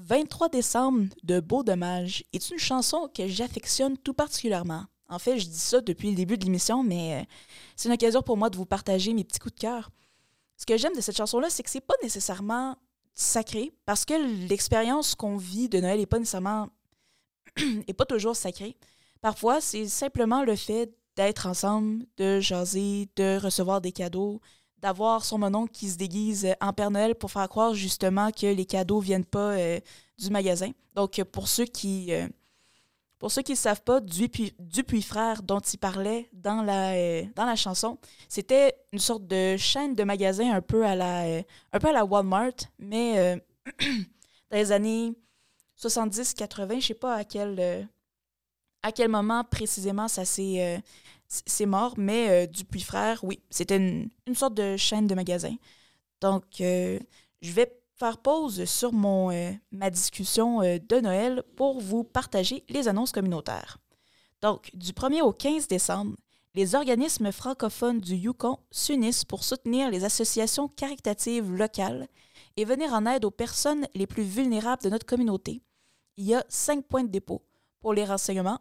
23 0.09 0.49
décembre 0.49 1.09
de 1.23 1.39
Beau 1.39 1.63
Dommage 1.63 2.25
est 2.33 2.51
une 2.51 2.59
chanson 2.59 3.11
que 3.15 3.29
j'affectionne 3.29 3.99
tout 3.99 4.15
particulièrement. 4.15 4.87
En 5.11 5.19
fait, 5.19 5.39
je 5.39 5.47
dis 5.47 5.59
ça 5.59 5.83
depuis 5.83 6.09
le 6.09 6.17
début 6.17 6.39
de 6.39 6.45
l'émission, 6.45 6.83
mais 6.83 7.21
euh, 7.21 7.25
c'est 7.77 7.89
une 7.89 7.95
occasion 7.95 8.23
pour 8.23 8.39
moi 8.39 8.49
de 8.49 8.57
vous 8.57 8.65
partager 8.65 9.13
mes 9.13 9.25
petits 9.25 9.39
coups 9.39 9.55
de 9.55 9.61
cœur. 9.61 9.91
Ce 10.57 10.65
que 10.65 10.79
j'aime 10.79 10.95
de 10.95 11.03
cette 11.03 11.17
chanson-là, 11.17 11.51
c'est 11.51 11.63
que 11.63 11.69
c'est 11.69 11.83
pas 11.83 11.95
nécessairement 12.03 12.77
sacré, 13.15 13.71
parce 13.85 14.07
que 14.07 14.15
l'expérience 14.49 15.15
qu'on 15.15 15.37
vit 15.37 15.69
de 15.69 15.79
Noël 15.79 16.01
est 16.01 16.07
pas 16.07 16.19
nécessairement 16.19 16.69
est 17.87 17.93
pas 17.93 18.07
toujours 18.07 18.35
sacrée. 18.35 18.79
Parfois, 19.21 19.61
c'est 19.61 19.89
simplement 19.89 20.43
le 20.43 20.57
fait 20.57 20.91
d'être 21.19 21.47
ensemble, 21.47 22.07
de 22.17 22.39
jaser, 22.39 23.09
de 23.17 23.41
recevoir 23.43 23.81
des 23.81 23.91
cadeaux, 23.91 24.41
d'avoir 24.79 25.25
son 25.25 25.37
mononcle 25.37 25.73
qui 25.73 25.89
se 25.89 25.99
déguise 25.99 26.55
en 26.61 26.73
Père 26.73 26.93
Noël 26.93 27.17
pour 27.17 27.33
faire 27.33 27.49
croire 27.49 27.75
justement 27.75 28.31
que 28.31 28.47
les 28.47 28.65
cadeaux 28.65 29.01
viennent 29.01 29.25
pas 29.25 29.59
euh, 29.59 29.81
du 30.17 30.31
magasin. 30.31 30.71
Donc, 30.95 31.21
pour 31.33 31.49
ceux 31.49 31.65
qui 31.65 32.15
euh, 32.15 32.29
pour 33.19 33.33
ne 33.37 33.55
savent 33.57 33.83
pas, 33.83 34.01
Dupuis, 34.01 34.55
Dupuis 34.61 35.03
Frères, 35.03 35.43
dont 35.43 35.59
il 35.59 35.79
parlait 35.79 36.29
dans 36.33 36.63
la, 36.63 36.93
euh, 36.93 37.25
dans 37.35 37.47
la 37.47 37.57
chanson, 37.57 37.99
c'était 38.29 38.77
une 38.93 39.01
sorte 39.01 39.27
de 39.27 39.57
chaîne 39.57 39.97
de 39.97 40.05
magasins 40.05 40.53
un 40.53 40.63
peu 40.63 40.87
à 40.87 40.95
la, 40.95 42.05
Walmart, 42.05 42.55
mais 42.79 43.43
dans 44.51 44.57
les 44.57 44.71
années 44.71 45.15
70-80, 45.81 46.69
je 46.69 46.75
ne 46.75 46.81
sais 46.81 46.95
pas 46.95 47.15
à 47.17 47.25
quel, 47.25 47.57
euh, 47.59 47.83
à 48.83 48.93
quel 48.93 49.09
moment 49.09 49.45
précisément 49.45 50.09
ça 50.09 50.25
s'est 50.25 50.63
euh, 50.63 51.67
mort, 51.67 51.95
mais 51.97 52.29
euh, 52.29 52.47
Dupuis 52.47 52.83
Frères, 52.83 53.23
oui, 53.23 53.41
c'était 53.51 53.77
une, 53.77 54.35
sorte 54.35 54.55
de 54.55 54.77
chaîne 54.77 55.07
de 55.07 55.15
magasins. 55.15 55.57
Donc, 56.21 56.61
euh, 56.61 56.99
je 57.43 57.53
vais 57.53 57.73
faire 57.97 58.19
pause 58.19 58.65
sur 58.65 58.93
mon, 58.93 59.31
euh, 59.31 59.53
ma 59.73 59.91
discussion 59.91 60.61
de 60.61 61.01
Noël 61.01 61.43
pour 61.57 61.81
vous 61.81 62.05
partager 62.05 62.65
les 62.69 62.89
annonces 62.89 63.13
communautaires. 63.13 63.79
Donc, 64.41 64.71
du 64.75 64.93
1er 64.93 65.23
au 65.23 65.33
15 65.33 65.67
décembre, 65.67 66.17
les 66.55 66.75
organismes 66.75 67.33
francophones 67.33 68.01
du 68.01 68.15
Yukon 68.15 68.59
s'unissent 68.71 69.25
pour 69.25 69.45
soutenir 69.45 69.91
les 69.91 70.05
associations 70.05 70.69
caritatives 70.69 71.53
locales 71.53 72.09
et 72.57 72.65
venir 72.65 72.93
en 72.93 73.07
aide 73.07 73.25
aux 73.25 73.31
personnes 73.31 73.87
les 73.95 74.07
plus 74.07 74.23
vulnérables 74.23 74.83
de 74.83 74.91
notre 74.91 75.07
communauté. 75.07 75.63
Il 76.17 76.25
y 76.25 76.35
a 76.35 76.45
cinq 76.49 76.85
points 76.85 77.05
de 77.05 77.11
dépôt 77.11 77.43
pour 77.81 77.95
les 77.95 78.05
renseignements, 78.05 78.59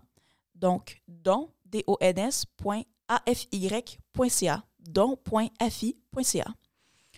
donc 0.57 1.01
don, 1.07 1.49
don.afy.ca, 1.65 2.93
don.afi.ca. 4.79 6.45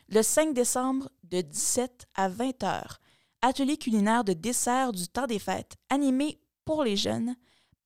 Le 0.10 0.21
5 0.23 0.54
décembre, 0.54 1.10
de 1.23 1.41
17 1.41 2.08
à 2.15 2.30
20 2.30 2.63
heures, 2.63 2.99
atelier 3.41 3.78
culinaire 3.78 4.23
de 4.23 4.34
dessert 4.34 4.91
du 4.91 5.08
temps 5.08 5.28
des 5.28 5.39
fêtes, 5.39 5.78
animé 5.89 6.39
pour 6.65 6.84
les 6.84 6.97
jeunes 6.97 7.36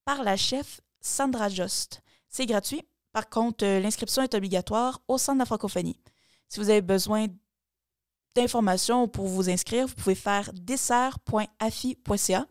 par 0.05 0.23
la 0.23 0.37
chef 0.37 0.81
Sandra 1.01 1.49
Jost. 1.49 2.01
C'est 2.29 2.45
gratuit. 2.45 2.81
Par 3.11 3.29
contre, 3.29 3.65
euh, 3.65 3.79
l'inscription 3.79 4.23
est 4.23 4.33
obligatoire 4.33 5.01
au 5.07 5.17
Centre 5.17 5.35
de 5.35 5.39
la 5.39 5.45
francophonie. 5.45 5.99
Si 6.49 6.59
vous 6.59 6.69
avez 6.69 6.81
besoin 6.81 7.27
d'informations 8.35 9.07
pour 9.07 9.27
vous 9.27 9.49
inscrire, 9.49 9.87
vous 9.87 9.95
pouvez 9.95 10.15
faire 10.15 10.51
dessert.afi.ca. 10.53 12.47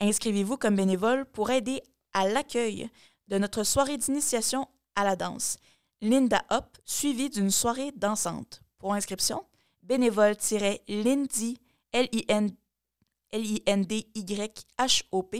Inscrivez-vous 0.00 0.56
comme 0.56 0.76
bénévole 0.76 1.26
pour 1.26 1.50
aider 1.50 1.82
à 2.12 2.28
l'accueil 2.28 2.88
de 3.28 3.38
notre 3.38 3.64
soirée 3.64 3.96
d'initiation 3.96 4.68
à 4.94 5.02
la 5.04 5.16
danse, 5.16 5.58
Linda 6.00 6.42
Hop, 6.50 6.78
suivie 6.84 7.28
d'une 7.30 7.50
soirée 7.50 7.92
dansante. 7.92 8.62
Pour 8.78 8.94
inscription, 8.94 9.44
bénévole-lindy, 9.82 11.58
l 11.92 12.08
i 12.12 12.24
n 12.28 13.84
d 13.84 14.06
y 14.14 14.52
h 14.78 15.02
o 15.12 15.30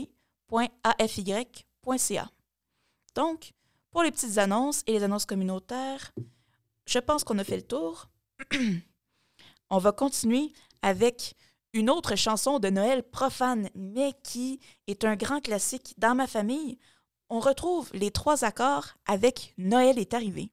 Donc, 3.15 3.53
pour 3.89 4.03
les 4.03 4.11
petites 4.11 4.37
annonces 4.37 4.83
et 4.85 4.93
les 4.93 5.03
annonces 5.03 5.25
communautaires, 5.25 6.11
je 6.85 6.99
pense 6.99 7.23
qu'on 7.23 7.39
a 7.39 7.43
fait 7.43 7.57
le 7.57 7.63
tour. 7.63 8.09
On 9.69 9.77
va 9.77 9.91
continuer 9.91 10.51
avec 10.81 11.35
une 11.73 11.89
autre 11.89 12.15
chanson 12.15 12.59
de 12.59 12.69
Noël 12.69 13.03
profane, 13.03 13.69
mais 13.75 14.13
qui 14.23 14.59
est 14.87 15.05
un 15.05 15.15
grand 15.15 15.41
classique 15.41 15.93
dans 15.97 16.15
ma 16.15 16.27
famille. 16.27 16.77
On 17.33 17.39
retrouve 17.39 17.89
les 17.93 18.11
trois 18.11 18.43
accords 18.43 18.87
avec 19.07 19.53
Noël 19.57 19.97
est 19.97 20.13
arrivé. 20.13 20.51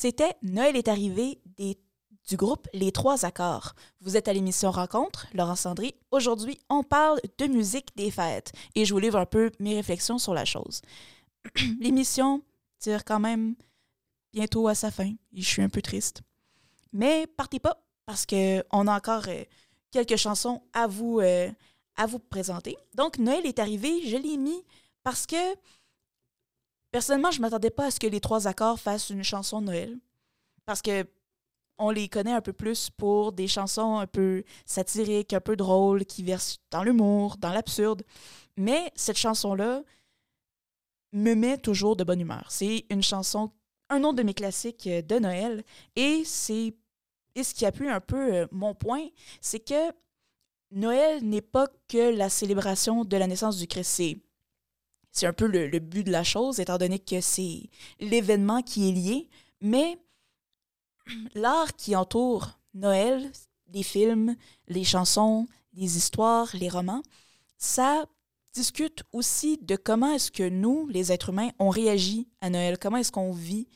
C'était 0.00 0.36
Noël 0.42 0.76
est 0.76 0.86
arrivé 0.86 1.40
du 1.58 2.36
groupe 2.36 2.68
Les 2.72 2.92
Trois 2.92 3.24
Accords. 3.24 3.74
Vous 4.00 4.16
êtes 4.16 4.28
à 4.28 4.32
l'émission 4.32 4.70
Rencontre, 4.70 5.26
Laurent 5.34 5.56
Sandry. 5.56 5.92
Aujourd'hui, 6.12 6.60
on 6.70 6.84
parle 6.84 7.18
de 7.36 7.46
musique 7.46 7.88
des 7.96 8.12
fêtes 8.12 8.52
et 8.76 8.84
je 8.84 8.94
vous 8.94 9.00
livre 9.00 9.18
un 9.18 9.26
peu 9.26 9.50
mes 9.58 9.74
réflexions 9.74 10.18
sur 10.18 10.34
la 10.34 10.44
chose. 10.44 10.82
L'émission 11.80 12.44
tire 12.78 13.04
quand 13.04 13.18
même 13.18 13.56
bientôt 14.32 14.68
à 14.68 14.76
sa 14.76 14.92
fin 14.92 15.10
et 15.32 15.42
je 15.42 15.48
suis 15.48 15.62
un 15.62 15.68
peu 15.68 15.82
triste. 15.82 16.22
Mais 16.92 17.26
partez 17.26 17.58
pas 17.58 17.82
parce 18.06 18.24
qu'on 18.24 18.86
a 18.86 18.96
encore 18.96 19.24
euh, 19.26 19.42
quelques 19.90 20.14
chansons 20.14 20.62
à 20.74 20.86
vous, 20.86 21.18
euh, 21.18 21.50
à 21.96 22.06
vous 22.06 22.20
présenter. 22.20 22.76
Donc, 22.94 23.18
Noël 23.18 23.44
est 23.46 23.58
arrivé, 23.58 24.06
je 24.06 24.16
l'ai 24.16 24.36
mis 24.36 24.62
parce 25.02 25.26
que 25.26 25.56
personnellement, 26.90 27.30
je 27.30 27.38
ne 27.38 27.42
m'attendais 27.42 27.70
pas 27.70 27.86
à 27.86 27.90
ce 27.90 28.00
que 28.00 28.06
les 28.06 28.20
trois 28.20 28.46
accords 28.46 28.80
fassent 28.80 29.10
une 29.10 29.22
chanson 29.22 29.60
de 29.60 29.66
Noël. 29.66 29.98
Parce 30.66 30.82
que 30.82 31.06
on 31.78 31.90
les 31.90 32.08
connaît 32.08 32.32
un 32.32 32.40
peu 32.40 32.52
plus 32.52 32.90
pour 32.90 33.32
des 33.32 33.46
chansons 33.46 33.98
un 33.98 34.06
peu 34.06 34.42
satiriques, 34.66 35.32
un 35.32 35.40
peu 35.40 35.54
drôles, 35.54 36.04
qui 36.04 36.24
versent 36.24 36.58
dans 36.70 36.82
l'humour, 36.82 37.36
dans 37.36 37.52
l'absurde. 37.52 38.02
Mais 38.56 38.90
cette 38.96 39.16
chanson-là 39.16 39.82
me 41.12 41.34
met 41.34 41.56
toujours 41.56 41.94
de 41.94 42.02
bonne 42.02 42.20
humeur. 42.20 42.46
C'est 42.50 42.84
une 42.90 43.02
chanson, 43.02 43.52
un 43.90 44.02
autre 44.02 44.16
de 44.16 44.24
mes 44.24 44.34
classiques 44.34 44.88
de 44.88 45.18
Noël. 45.20 45.62
Et 45.94 46.24
c'est 46.24 46.74
et 47.38 47.44
ce 47.44 47.54
qui 47.54 47.64
appuie 47.64 47.88
un 47.88 48.00
peu 48.00 48.34
euh, 48.34 48.46
mon 48.50 48.74
point, 48.74 49.06
c'est 49.40 49.60
que 49.60 49.92
Noël 50.72 51.22
n'est 51.22 51.40
pas 51.40 51.68
que 51.86 52.10
la 52.10 52.28
célébration 52.28 53.04
de 53.04 53.16
la 53.16 53.28
naissance 53.28 53.58
du 53.58 53.68
Christ. 53.68 54.16
Un 55.26 55.32
peu 55.32 55.46
le, 55.46 55.68
le, 55.68 55.78
but 55.78 56.04
de 56.04 56.10
la 56.10 56.24
chose, 56.24 56.60
étant 56.60 56.78
donné 56.78 56.98
que 56.98 57.20
c'est 57.20 57.68
l'événement 58.00 58.62
qui 58.62 58.88
est 58.88 58.92
lié. 58.92 59.28
Mais 59.60 59.98
l'art 61.34 61.74
qui 61.76 61.96
entoure 61.96 62.58
Noël, 62.74 63.30
les 63.72 63.82
films, 63.82 64.36
les 64.68 64.84
chansons, 64.84 65.46
les 65.74 65.96
histoires, 65.96 66.48
les 66.54 66.68
romans, 66.68 67.02
ça 67.58 68.06
discute 68.52 69.02
aussi 69.12 69.58
de 69.58 69.76
comment 69.76 70.14
est-ce 70.14 70.30
que 70.30 70.48
nous, 70.48 70.88
les 70.88 71.12
êtres 71.12 71.30
humains, 71.30 71.50
on 71.58 71.68
réagit 71.68 72.28
à 72.40 72.50
Noël, 72.50 72.78
comment 72.78 72.96
est-ce 72.96 73.12
qu'on 73.12 73.32
vit 73.32 73.68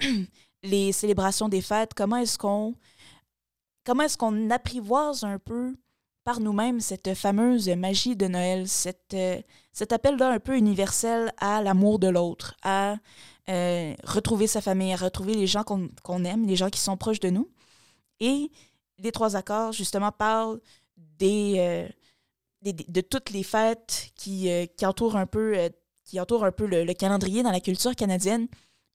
les 0.62 0.92
célébrations 0.92 1.48
des 1.48 1.62
fêtes, 1.62 1.94
comment 1.94 2.16
est-ce 2.16 2.38
qu'on 2.38 2.74
comment 3.84 4.02
est-ce 4.02 4.18
qu'on 4.18 4.50
apprivoise 4.50 5.24
un 5.24 5.38
peu 5.38 5.74
par 6.28 6.40
nous-mêmes 6.40 6.78
cette 6.78 7.14
fameuse 7.14 7.70
magie 7.70 8.14
de 8.14 8.26
Noël, 8.26 8.66
euh, 9.14 9.40
cet 9.72 9.92
appel-là 9.94 10.28
un 10.28 10.38
peu 10.38 10.58
universel 10.58 11.32
à 11.38 11.62
l'amour 11.62 11.98
de 11.98 12.08
l'autre, 12.08 12.54
à 12.62 12.96
euh, 13.48 13.94
retrouver 14.04 14.46
sa 14.46 14.60
famille, 14.60 14.92
à 14.92 14.96
retrouver 14.96 15.32
les 15.32 15.46
gens 15.46 15.64
qu'on 15.64 16.24
aime, 16.26 16.46
les 16.46 16.54
gens 16.54 16.68
qui 16.68 16.80
sont 16.80 16.98
proches 16.98 17.20
de 17.20 17.30
nous. 17.30 17.50
Et 18.20 18.50
les 18.98 19.10
trois 19.10 19.36
accords, 19.36 19.72
justement, 19.72 20.12
parlent 20.12 20.60
euh, 21.22 21.88
de 22.62 23.00
toutes 23.00 23.30
les 23.30 23.42
fêtes 23.42 24.10
qui, 24.14 24.50
entourent 24.82 25.16
un 25.16 25.24
peu, 25.24 25.54
le, 26.12 26.92
calendrier 26.92 27.42
dans 27.42 27.52
la 27.52 27.60
culture 27.60 27.96
canadienne. 27.96 28.48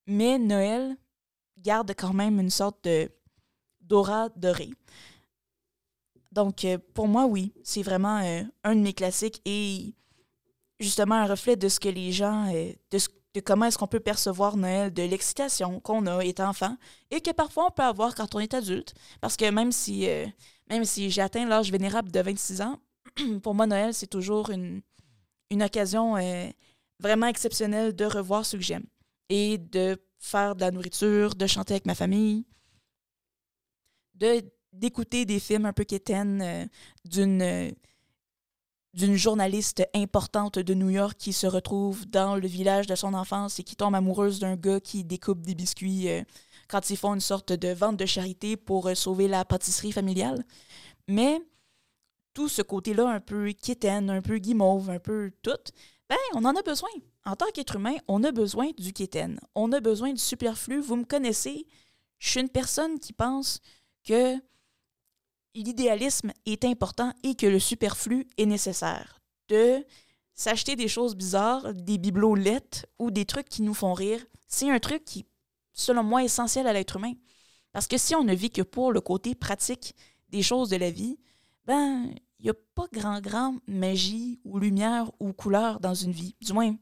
Mais 0.05 0.38
Noël 0.38 0.95
garde 1.57 1.95
quand 1.97 2.13
même 2.13 2.39
une 2.39 2.51
sorte 2.51 2.88
d'aura 3.81 4.29
doré. 4.36 4.69
Donc, 6.34 6.65
pour 6.95 7.07
moi, 7.07 7.27
oui, 7.27 7.53
c'est 7.63 7.84
vraiment 7.84 8.17
un 8.63 8.75
de 8.75 8.81
mes 8.81 8.93
classiques 8.93 9.39
et 9.45 9.93
justement 10.79 11.15
un 11.15 11.27
reflet 11.27 11.55
de 11.55 11.69
ce 11.69 11.79
que 11.79 11.89
les 11.89 12.11
gens, 12.11 12.51
de, 12.51 12.97
de 13.36 13.39
comment 13.39 13.65
est-ce 13.65 13.77
qu'on 13.77 13.88
peut 13.88 13.99
percevoir 13.99 14.57
Noël, 14.57 14.91
de 14.91 15.03
l'excitation 15.03 15.79
qu'on 15.79 16.07
a 16.07 16.25
étant 16.25 16.49
enfant 16.49 16.75
et 17.11 17.21
que 17.21 17.29
parfois 17.31 17.67
on 17.67 17.71
peut 17.71 17.84
avoir 17.84 18.15
quand 18.15 18.34
on 18.34 18.39
est 18.39 18.55
adulte. 18.55 18.95
Parce 19.21 19.38
que 19.38 19.49
même 19.51 19.71
si, 19.71 20.07
même 20.69 20.86
si 20.86 21.11
j'ai 21.11 21.21
atteint 21.21 21.45
l'âge 21.45 21.71
vénérable 21.71 22.11
de 22.11 22.19
26 22.19 22.61
ans, 22.61 22.79
pour 23.43 23.53
moi, 23.53 23.67
Noël, 23.67 23.93
c'est 23.93 24.07
toujours 24.07 24.49
une, 24.49 24.81
une 25.51 25.61
occasion 25.61 26.15
vraiment 26.99 27.27
exceptionnelle 27.27 27.95
de 27.95 28.05
revoir 28.05 28.43
ce 28.43 28.57
que 28.57 28.63
j'aime 28.63 28.86
et 29.29 29.59
de 29.59 30.01
faire 30.17 30.55
de 30.55 30.61
la 30.61 30.71
nourriture, 30.71 31.36
de 31.36 31.45
chanter 31.45 31.75
avec 31.75 31.86
ma 31.86 31.95
famille, 31.95 32.45
de 34.15 34.41
d'écouter 34.74 35.26
des 35.26 35.39
films 35.39 35.65
un 35.65 35.74
peu 35.74 35.84
quétaines 35.84 36.69
d'une 37.05 37.74
d'une 38.93 39.15
journaliste 39.15 39.84
importante 39.95 40.59
de 40.59 40.74
New 40.76 40.91
York 40.91 41.15
qui 41.17 41.34
se 41.34 41.47
retrouve 41.47 42.05
dans 42.05 42.36
le 42.36 42.47
village 42.47 42.86
de 42.86 42.93
son 42.93 43.15
enfance 43.15 43.57
et 43.59 43.63
qui 43.63 43.76
tombe 43.76 43.95
amoureuse 43.95 44.38
d'un 44.38 44.55
gars 44.55 44.80
qui 44.80 45.03
découpe 45.03 45.41
des 45.41 45.55
biscuits 45.55 46.07
quand 46.67 46.91
ils 46.91 46.97
font 46.97 47.15
une 47.15 47.19
sorte 47.19 47.53
de 47.53 47.69
vente 47.69 47.97
de 47.97 48.05
charité 48.05 48.55
pour 48.55 48.95
sauver 48.95 49.28
la 49.28 49.45
pâtisserie 49.45 49.91
familiale. 49.91 50.43
Mais 51.07 51.41
tout 52.34 52.47
ce 52.47 52.61
côté-là 52.61 53.09
un 53.09 53.19
peu 53.19 53.51
quétaine, 53.53 54.09
un 54.09 54.21
peu 54.21 54.38
guimauve, 54.38 54.89
un 54.89 54.99
peu 54.99 55.32
tout, 55.41 55.51
ben, 56.09 56.17
on 56.36 56.45
en 56.45 56.55
a 56.55 56.61
besoin. 56.61 56.89
En 57.26 57.36
tant 57.36 57.49
qu'être 57.53 57.78
humain, 57.78 57.95
on 58.07 58.24
a 58.24 58.32
besoin 58.32 58.71
du 58.78 58.91
quétaine. 58.91 59.39
On 59.55 59.71
a 59.71 59.80
besoin 59.80 60.11
du 60.13 60.19
superflu. 60.19 60.82
Vous 60.82 60.95
me 60.95 61.05
connaissez. 61.05 61.65
Je 62.19 62.30
suis 62.30 62.41
une 62.41 62.49
personne 62.49 62.99
qui 62.99 63.13
pense 63.13 63.61
que 64.03 64.36
l'idéalisme 65.55 66.31
est 66.45 66.65
important 66.65 67.13
et 67.23 67.35
que 67.35 67.45
le 67.45 67.59
superflu 67.59 68.27
est 68.37 68.45
nécessaire. 68.45 69.19
De 69.49 69.85
s'acheter 70.33 70.75
des 70.75 70.87
choses 70.87 71.15
bizarres, 71.15 71.73
des 71.73 71.97
bibelots 71.97 72.35
lettres 72.35 72.85
ou 72.99 73.11
des 73.11 73.25
trucs 73.25 73.49
qui 73.49 73.61
nous 73.61 73.73
font 73.73 73.93
rire, 73.93 74.23
c'est 74.47 74.69
un 74.69 74.79
truc 74.79 75.03
qui, 75.05 75.25
selon 75.73 76.03
moi, 76.03 76.21
est 76.21 76.25
essentiel 76.25 76.67
à 76.67 76.73
l'être 76.73 76.97
humain. 76.97 77.13
Parce 77.71 77.87
que 77.87 77.97
si 77.97 78.15
on 78.15 78.23
ne 78.23 78.33
vit 78.33 78.49
que 78.49 78.61
pour 78.61 78.91
le 78.91 79.01
côté 79.01 79.35
pratique 79.35 79.95
des 80.29 80.41
choses 80.41 80.69
de 80.69 80.77
la 80.77 80.91
vie, 80.91 81.17
ben, 81.65 82.09
il 82.39 82.43
n'y 82.43 82.49
a 82.49 82.55
pas 82.75 82.87
grand, 82.91 83.21
grand 83.21 83.55
magie 83.67 84.39
ou 84.43 84.59
lumière 84.59 85.11
ou 85.19 85.33
couleur 85.33 85.79
dans 85.79 85.93
une 85.93 86.11
vie. 86.11 86.35
Du 86.41 86.53
moins, 86.53 86.75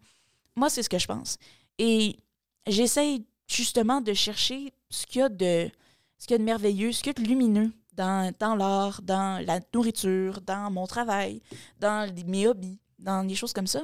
moi, 0.55 0.69
c'est 0.69 0.83
ce 0.83 0.89
que 0.89 0.99
je 0.99 1.07
pense. 1.07 1.37
Et 1.77 2.17
j'essaye 2.67 3.25
justement 3.47 4.01
de 4.01 4.13
chercher 4.13 4.73
ce 4.89 5.05
qu'il 5.05 5.19
y 5.19 5.23
a 5.23 5.29
de, 5.29 5.69
ce 6.17 6.27
qu'il 6.27 6.33
y 6.33 6.35
a 6.35 6.37
de 6.39 6.43
merveilleux, 6.43 6.91
ce 6.91 7.03
qu'il 7.03 7.07
y 7.07 7.21
a 7.21 7.23
de 7.23 7.27
lumineux 7.27 7.71
dans, 7.93 8.55
l'art, 8.57 9.01
dans 9.01 9.45
la 9.45 9.59
nourriture, 9.73 10.41
dans 10.41 10.71
mon 10.71 10.87
travail, 10.87 11.41
dans 11.79 12.11
mes 12.27 12.47
hobbies, 12.47 12.79
dans 12.99 13.25
des 13.25 13.35
choses 13.35 13.53
comme 13.53 13.67
ça. 13.67 13.81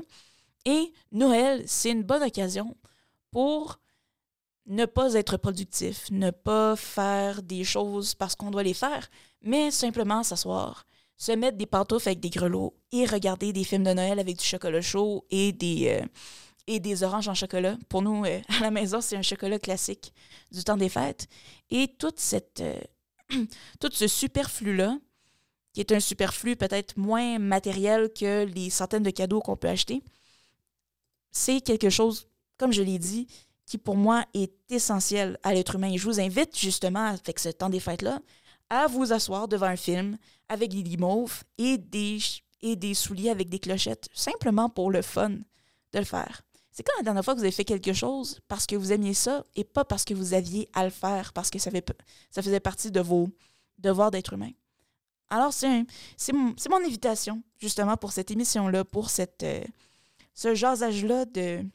Et 0.66 0.92
Noël, 1.12 1.64
c'est 1.66 1.92
une 1.92 2.04
bonne 2.04 2.24
occasion 2.24 2.76
pour 3.32 3.80
ne 4.66 4.86
pas 4.86 5.14
être 5.14 5.38
productif, 5.38 6.08
ne 6.12 6.32
pas 6.32 6.76
faire 6.76 7.42
des 7.42 7.64
choses 7.64 8.16
parce 8.16 8.36
qu'on 8.36 8.52
doit 8.52 8.64
les 8.64 8.74
faire, 8.74 9.10
mais 9.42 9.72
simplement 9.72 10.24
s'asseoir, 10.24 10.86
se 11.16 11.32
mettre 11.32 11.58
des 11.58 11.66
pantoufles 11.66 12.10
avec 12.10 12.20
des 12.20 12.30
grelots 12.30 12.76
et 12.92 13.06
regarder 13.06 13.54
des 13.54 13.64
films 13.64 13.84
de 13.84 13.94
Noël 13.94 14.20
avec 14.20 14.38
du 14.38 14.46
chocolat 14.46 14.82
chaud 14.82 15.26
et 15.30 15.52
des, 15.54 16.02
euh, 16.02 16.06
et 16.68 16.80
des 16.80 17.04
oranges 17.04 17.30
en 17.30 17.34
chocolat. 17.34 17.78
Pour 17.90 18.02
nous, 18.02 18.26
euh, 18.26 18.42
à 18.60 18.62
la 18.62 18.72
maison, 18.72 19.02
c'est 19.02 19.16
un 19.16 19.22
chocolat 19.22 19.58
classique 19.58 20.14
du 20.52 20.64
temps 20.64 20.78
des 20.78 20.90
fêtes. 20.90 21.28
Et 21.70 21.88
toute 21.98 22.20
cette, 22.20 22.60
euh, 22.60 22.80
tout 23.80 23.90
ce 23.92 24.08
superflu-là, 24.08 24.98
qui 25.74 25.82
est 25.82 25.92
un 25.92 26.00
superflu 26.00 26.56
peut-être 26.56 26.98
moins 26.98 27.40
matériel 27.40 28.12
que 28.14 28.46
les 28.46 28.70
centaines 28.70 29.04
de 29.04 29.12
cadeaux 29.12 29.42
qu'on 29.42 29.58
peut 29.58 29.68
acheter, 29.68 30.04
c'est 31.32 31.62
quelque 31.62 31.90
chose, 31.90 32.28
comme 32.58 32.72
je 32.72 32.82
l'ai 32.82 33.00
dit, 33.00 33.28
qui 33.66 33.78
pour 33.78 33.96
moi 33.96 34.26
est 34.34 34.54
essentiel 34.72 35.38
à 35.44 35.54
l'être 35.54 35.76
humain. 35.76 35.92
Et 35.92 35.98
je 35.98 36.06
vous 36.06 36.20
invite 36.20 36.58
justement, 36.58 37.06
avec 37.06 37.38
ce 37.38 37.50
temps 37.50 37.70
des 37.70 37.80
fêtes-là, 37.80 38.22
à 38.70 38.88
vous 38.88 39.14
asseoir 39.14 39.48
devant 39.48 39.68
un 39.68 39.76
film 39.76 40.18
avec 40.50 40.72
des 40.72 40.98
des, 41.78 42.20
et 42.62 42.76
des 42.76 42.94
souliers 42.94 43.30
avec 43.30 43.50
des 43.50 43.60
clochettes, 43.60 44.08
simplement 44.14 44.70
pour 44.70 44.90
le 44.90 45.02
fun 45.02 45.30
de 45.30 46.00
le 46.00 46.06
faire. 46.06 46.42
C'est 46.78 46.84
quand 46.84 46.94
la 46.98 47.04
dernière 47.04 47.26
fois 47.26 47.34
que 47.34 47.40
vous 47.40 47.44
avez 47.44 47.52
fait 47.52 47.66
quelque 47.66 47.92
chose 47.92 48.40
parce 48.48 48.68
que 48.68 48.76
vous 48.76 48.92
aimiez 48.92 49.16
ça 49.16 49.44
et 49.56 49.64
pas 49.64 49.84
parce 49.84 50.06
que 50.06 50.14
vous 50.14 50.36
aviez 50.36 50.70
à 50.74 50.84
le 50.84 50.92
faire, 50.92 51.34
parce 51.34 51.50
que 51.50 51.58
ça, 51.58 51.72
faisait 51.72 52.60
partie 52.60 52.92
de 52.92 53.00
vos 53.00 53.30
devoirs 53.80 54.12
d'être 54.12 54.34
humain? 54.34 54.52
Alors, 55.32 55.52
c'est 55.54 55.88
mon, 56.34 56.86
invitation, 56.86 57.42
justement, 57.58 57.98
pour 57.98 58.12
cette 58.12 58.30
émission-là, 58.30 58.86
pour 58.86 59.10
cette, 59.10 59.42
euh, 59.42 59.64
ce 60.36 60.54
jasage-là 60.54 61.26
de, 61.26 61.66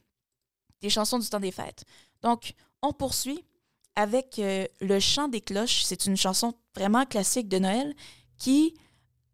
des 0.79 0.89
chansons 0.89 1.19
du 1.19 1.27
temps 1.27 1.41
des 1.41 1.51
fêtes. 1.51 1.83
Donc, 2.21 2.53
on 2.81 2.93
poursuit 2.93 3.43
avec 3.97 4.39
euh, 4.39 4.65
Le 4.79 5.01
chant 5.01 5.27
des 5.27 5.41
cloches. 5.41 5.83
C'est 5.83 6.05
une 6.05 6.15
chanson 6.15 6.53
vraiment 6.77 7.05
classique 7.05 7.49
de 7.49 7.59
Noël 7.59 7.93
qui, 8.37 8.73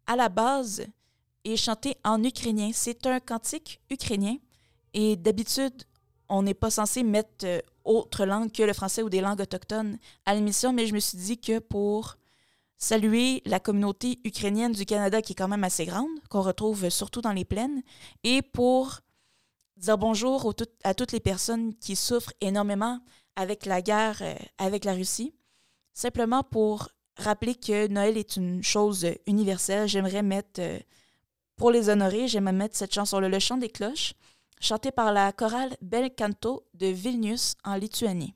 à 0.08 0.16
la 0.16 0.30
base, 0.30 0.84
est 1.44 1.56
chantée 1.56 1.96
en 2.02 2.24
ukrainien. 2.24 2.72
C'est 2.74 3.06
un 3.06 3.20
cantique 3.20 3.80
ukrainien 3.88 4.34
et 4.94 5.16
d'habitude, 5.16 5.84
on 6.28 6.42
n'est 6.42 6.54
pas 6.54 6.70
censé 6.70 7.02
mettre 7.02 7.44
euh, 7.44 7.60
autre 7.84 8.24
langue 8.24 8.52
que 8.52 8.62
le 8.62 8.72
français 8.72 9.02
ou 9.02 9.10
des 9.10 9.20
langues 9.20 9.40
autochtones 9.40 9.98
à 10.26 10.34
l'émission, 10.34 10.72
mais 10.72 10.86
je 10.86 10.94
me 10.94 11.00
suis 11.00 11.18
dit 11.18 11.38
que 11.38 11.58
pour 11.58 12.16
saluer 12.78 13.42
la 13.44 13.60
communauté 13.60 14.20
ukrainienne 14.24 14.72
du 14.72 14.86
Canada, 14.86 15.20
qui 15.20 15.32
est 15.32 15.36
quand 15.36 15.48
même 15.48 15.64
assez 15.64 15.84
grande, 15.84 16.08
qu'on 16.28 16.40
retrouve 16.40 16.88
surtout 16.88 17.20
dans 17.20 17.32
les 17.32 17.44
plaines, 17.44 17.82
et 18.24 18.42
pour 18.42 19.00
dire 19.76 19.98
bonjour 19.98 20.54
à 20.84 20.94
toutes 20.94 21.12
les 21.12 21.20
personnes 21.20 21.74
qui 21.74 21.96
souffrent 21.96 22.32
énormément 22.40 23.00
avec 23.36 23.66
la 23.66 23.82
guerre 23.82 24.18
euh, 24.22 24.34
avec 24.58 24.84
la 24.84 24.94
Russie, 24.94 25.34
simplement 25.92 26.42
pour 26.42 26.88
rappeler 27.16 27.54
que 27.54 27.88
Noël 27.88 28.16
est 28.16 28.36
une 28.36 28.62
chose 28.62 29.06
universelle, 29.26 29.88
j'aimerais 29.88 30.22
mettre, 30.22 30.60
euh, 30.60 30.78
pour 31.56 31.70
les 31.70 31.88
honorer, 31.88 32.28
j'aimerais 32.28 32.52
mettre 32.52 32.76
cette 32.76 32.94
chanson-là, 32.94 33.28
Le 33.28 33.38
chant 33.38 33.56
des 33.56 33.68
cloches, 33.68 34.14
chantée 34.60 34.92
par 34.92 35.12
la 35.12 35.32
chorale 35.32 35.76
Bel 35.80 36.14
Canto 36.14 36.66
de 36.74 36.86
Vilnius 36.86 37.54
en 37.64 37.74
Lituanie. 37.74 38.34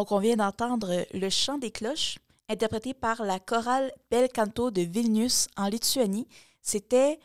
Donc, 0.00 0.12
on 0.12 0.18
vient 0.18 0.36
d'entendre 0.36 1.04
le 1.12 1.28
chant 1.28 1.58
des 1.58 1.70
cloches, 1.70 2.16
interprété 2.48 2.94
par 2.94 3.22
la 3.22 3.38
chorale 3.38 3.92
Bel 4.10 4.30
Canto 4.30 4.70
de 4.70 4.80
Vilnius 4.80 5.46
en 5.58 5.68
Lituanie. 5.68 6.26
C'était, 6.62 7.20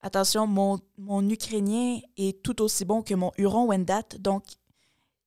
attention, 0.00 0.46
mon, 0.46 1.28
ukrainien 1.28 1.98
est 2.16 2.40
tout 2.40 2.62
aussi 2.62 2.84
bon 2.84 3.02
que 3.02 3.14
mon 3.14 3.32
huron 3.36 3.66
Wendat, 3.66 4.04
donc 4.20 4.44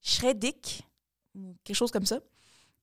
Shredik, 0.01 0.87
quelque 1.65 1.75
chose 1.75 1.91
comme 1.91 2.05
ça, 2.05 2.21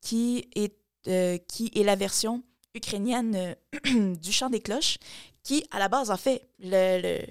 qui 0.03 0.51
est, 0.55 0.77
euh, 1.07 1.39
qui 1.49 1.71
est 1.75 1.83
la 1.83 1.97
version 1.97 2.43
ukrainienne 2.75 3.35
euh, 3.35 4.15
du 4.21 4.33
chant 4.33 4.51
des 4.51 4.61
cloches, 4.61 4.99
qui, 5.43 5.65
à 5.71 5.79
la 5.79 5.89
base, 5.89 6.11
en 6.11 6.19
fait, 6.19 6.47
le, 6.59 7.01
le, 7.01 7.27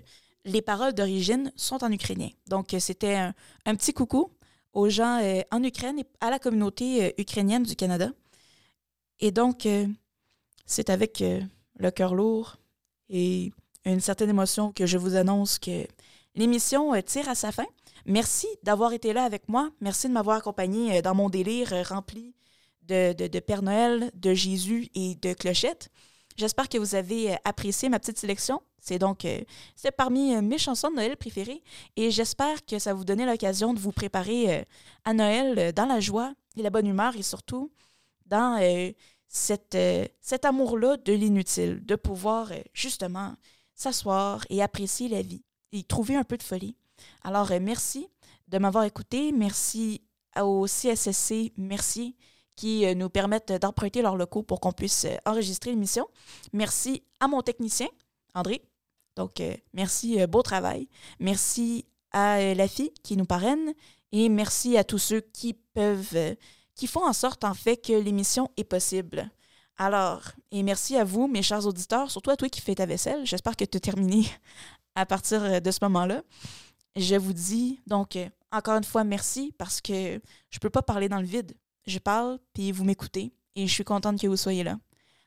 les 0.45 0.63
paroles 0.63 0.93
d'origine 0.93 1.53
sont 1.55 1.83
en 1.83 1.91
ukrainien. 1.91 2.29
Donc, 2.47 2.75
c'était 2.79 3.13
un 3.13 3.75
petit 3.75 3.93
coucou 3.93 4.31
aux 4.73 4.89
gens 4.89 5.19
euh, 5.21 5.41
en 5.51 5.63
Ukraine 5.63 5.99
et 5.99 6.05
à 6.21 6.29
la 6.29 6.39
communauté 6.39 7.05
euh, 7.05 7.11
ukrainienne 7.17 7.63
du 7.63 7.75
Canada. 7.75 8.11
Et 9.19 9.31
donc, 9.31 9.65
euh, 9.65 9.87
c'est 10.65 10.89
avec 10.89 11.23
le 11.77 11.91
cœur 11.91 12.13
lourd 12.13 12.57
et 13.09 13.51
une 13.85 13.99
certaine 13.99 14.29
émotion 14.29 14.71
que 14.71 14.85
je 14.85 14.97
vous 14.97 15.15
annonce 15.15 15.57
que 15.57 15.87
l'émission 16.35 16.93
tire 17.01 17.27
à 17.27 17.35
sa 17.35 17.51
fin. 17.51 17.65
Merci 18.05 18.47
d'avoir 18.63 18.93
été 18.93 19.11
là 19.13 19.23
avec 19.23 19.49
moi. 19.49 19.71
Merci 19.81 20.07
de 20.07 20.13
m'avoir 20.13 20.37
accompagné 20.37 21.01
dans 21.01 21.15
mon 21.15 21.29
délire 21.29 21.73
rempli 21.87 22.35
de, 22.83 23.13
de, 23.13 23.27
de, 23.27 23.39
Père 23.39 23.63
Noël, 23.63 24.11
de 24.13 24.33
Jésus 24.33 24.89
et 24.93 25.15
de 25.15 25.33
clochettes. 25.33 25.89
J'espère 26.39 26.69
que 26.69 26.77
vous 26.77 26.95
avez 26.95 27.35
apprécié 27.43 27.89
ma 27.89 27.99
petite 27.99 28.17
sélection. 28.17 28.61
C'est 28.79 28.97
donc 28.97 29.25
euh, 29.25 29.41
c'est 29.75 29.91
parmi 29.91 30.33
euh, 30.33 30.41
mes 30.41 30.57
chansons 30.57 30.89
de 30.89 30.95
Noël 30.95 31.17
préférées 31.17 31.61
et 31.97 32.11
j'espère 32.11 32.65
que 32.65 32.79
ça 32.79 32.93
vous 32.93 33.03
donnait 33.03 33.25
l'occasion 33.25 33.73
de 33.73 33.79
vous 33.79 33.91
préparer 33.91 34.59
euh, 34.59 34.63
à 35.03 35.13
Noël 35.13 35.73
dans 35.73 35.85
la 35.85 35.99
joie 35.99 36.33
et 36.55 36.61
la 36.61 36.69
bonne 36.69 36.87
humeur 36.87 37.13
et 37.17 37.23
surtout 37.23 37.73
dans 38.25 38.57
cette, 39.27 39.77
cet 40.21 40.45
amour-là 40.45 40.95
de 40.95 41.11
l'inutile, 41.11 41.85
de 41.85 41.95
pouvoir 41.97 42.53
justement 42.73 43.35
s'asseoir 43.75 44.45
et 44.49 44.61
apprécier 44.61 45.09
la 45.09 45.21
vie 45.21 45.43
et 45.73 45.83
trouver 45.83 46.15
un 46.15 46.23
peu 46.23 46.37
de 46.37 46.43
folie. 46.43 46.77
Alors 47.21 47.51
merci 47.59 48.07
de 48.47 48.59
m'avoir 48.59 48.85
écouté, 48.85 49.33
merci 49.33 50.01
au 50.39 50.67
CSSC, 50.67 51.51
merci 51.57 52.15
qui 52.59 52.93
nous 52.93 53.09
permettent 53.09 53.53
d'emprunter 53.53 54.01
leurs 54.01 54.17
locaux 54.17 54.43
pour 54.43 54.59
qu'on 54.59 54.73
puisse 54.73 55.07
enregistrer 55.25 55.69
l'émission. 55.69 56.05
Merci 56.51 57.03
à 57.21 57.29
mon 57.29 57.41
technicien, 57.41 57.87
André. 58.35 58.61
Donc, 59.15 59.39
euh, 59.39 59.55
merci, 59.73 60.21
euh, 60.21 60.27
beau 60.27 60.41
travail. 60.41 60.89
Merci 61.21 61.85
à 62.11 62.39
euh, 62.39 62.53
la 62.53 62.67
fille 62.67 62.91
qui 63.01 63.15
nous 63.15 63.23
parraine 63.23 63.73
et 64.11 64.27
merci 64.27 64.77
à 64.77 64.83
tous 64.83 64.97
ceux 64.97 65.21
qui 65.21 65.53
peuvent, 65.53 66.35
qui 66.75 66.85
font 66.85 67.07
en 67.07 67.13
sorte, 67.13 67.45
en 67.45 67.53
fait, 67.53 67.77
que 67.77 67.93
l'émission 67.93 68.51
est 68.57 68.65
possible. 68.65 69.31
Alors, 69.77 70.23
et 70.51 70.61
merci 70.61 70.97
à 70.97 71.05
vous, 71.05 71.27
mes 71.27 71.41
chers 71.41 71.65
auditeurs, 71.65 72.11
surtout 72.11 72.31
à 72.31 72.35
toi 72.35 72.49
qui 72.49 72.59
fais 72.59 72.75
ta 72.75 72.85
vaisselle. 72.85 73.25
J'espère 73.25 73.55
que 73.55 73.63
tu 73.63 73.77
as 73.77 73.79
terminé 73.79 74.25
à 74.95 75.05
partir 75.05 75.61
de 75.61 75.71
ce 75.71 75.79
moment-là. 75.83 76.23
Je 76.97 77.15
vous 77.15 77.31
dis 77.31 77.79
donc 77.87 78.17
encore 78.51 78.75
une 78.75 78.83
fois 78.83 79.05
merci 79.05 79.53
parce 79.57 79.79
que 79.79 79.93
je 79.93 80.57
ne 80.57 80.59
peux 80.59 80.69
pas 80.69 80.81
parler 80.81 81.07
dans 81.07 81.19
le 81.19 81.25
vide. 81.25 81.53
Je 81.89 81.97
parle, 81.97 82.37
puis 82.53 82.71
vous 82.71 82.83
m'écoutez, 82.83 83.33
et 83.55 83.65
je 83.65 83.73
suis 83.73 83.83
contente 83.83 84.21
que 84.21 84.27
vous 84.27 84.37
soyez 84.37 84.63
là. 84.63 84.77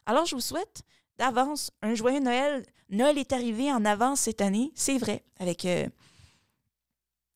Alors, 0.06 0.26
je 0.26 0.36
vous 0.36 0.40
souhaite 0.40 0.82
d'avance 1.18 1.72
un 1.82 1.96
joyeux 1.96 2.20
Noël. 2.20 2.64
Noël 2.88 3.18
est 3.18 3.32
arrivé 3.32 3.72
en 3.72 3.84
avance 3.84 4.20
cette 4.20 4.40
année, 4.40 4.70
c'est 4.76 4.96
vrai, 4.96 5.24
avec 5.40 5.64
euh, 5.64 5.88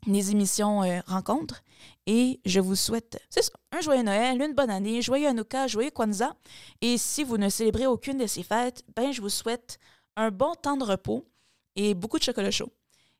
les 0.06 0.30
émissions 0.30 0.84
euh, 0.84 1.00
rencontres. 1.08 1.64
Et 2.06 2.38
je 2.44 2.60
vous 2.60 2.76
souhaite, 2.76 3.20
c'est 3.28 3.42
ça, 3.42 3.50
un 3.72 3.80
joyeux 3.80 4.04
Noël, 4.04 4.40
une 4.40 4.54
bonne 4.54 4.70
année, 4.70 5.02
joyeux 5.02 5.26
Hanouka, 5.26 5.66
joyeux 5.66 5.90
Kwanzaa. 5.90 6.36
Et 6.80 6.96
si 6.96 7.24
vous 7.24 7.36
ne 7.36 7.48
célébrez 7.48 7.88
aucune 7.88 8.18
de 8.18 8.28
ces 8.28 8.44
fêtes, 8.44 8.84
ben 8.94 9.10
je 9.10 9.20
vous 9.20 9.28
souhaite 9.28 9.80
un 10.14 10.30
bon 10.30 10.54
temps 10.54 10.76
de 10.76 10.84
repos 10.84 11.26
et 11.74 11.94
beaucoup 11.94 12.20
de 12.20 12.22
chocolat 12.22 12.52
chaud. 12.52 12.70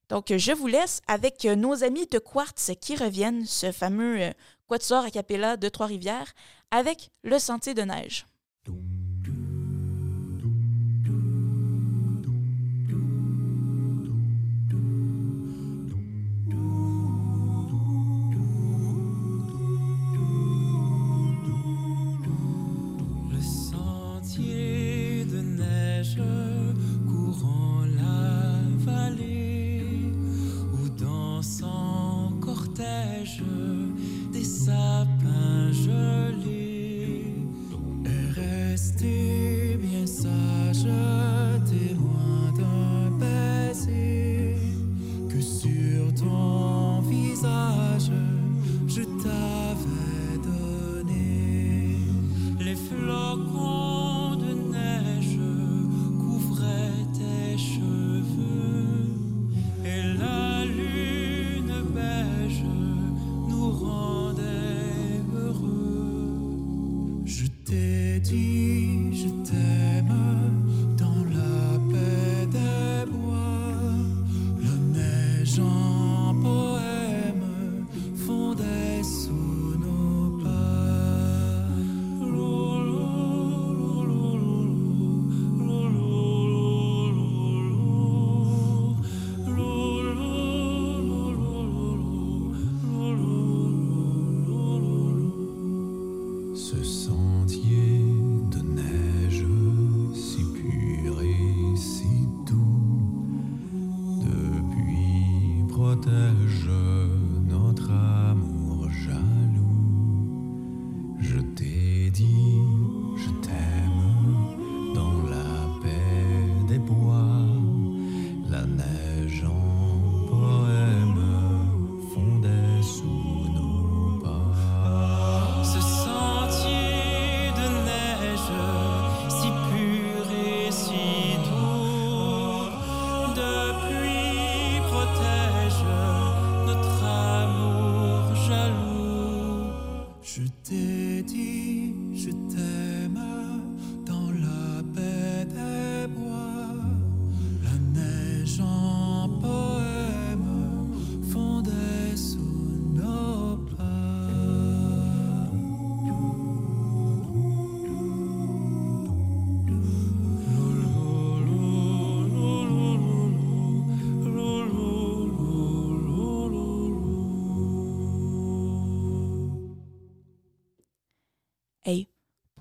Donc, 0.08 0.32
je 0.36 0.52
vous 0.52 0.68
laisse 0.68 1.00
avec 1.08 1.44
nos 1.44 1.82
amis 1.82 2.06
de 2.06 2.20
Quartz 2.20 2.70
qui 2.80 2.94
reviennent, 2.94 3.44
ce 3.44 3.72
fameux 3.72 4.20
euh, 4.20 4.30
quatuor 4.66 5.04
a 5.04 5.10
cappella 5.10 5.56
de 5.56 5.68
Trois-Rivières, 5.68 6.32
avec 6.70 7.10
le 7.22 7.38
Sentier 7.38 7.74
de 7.74 7.82
neige. 7.82 8.26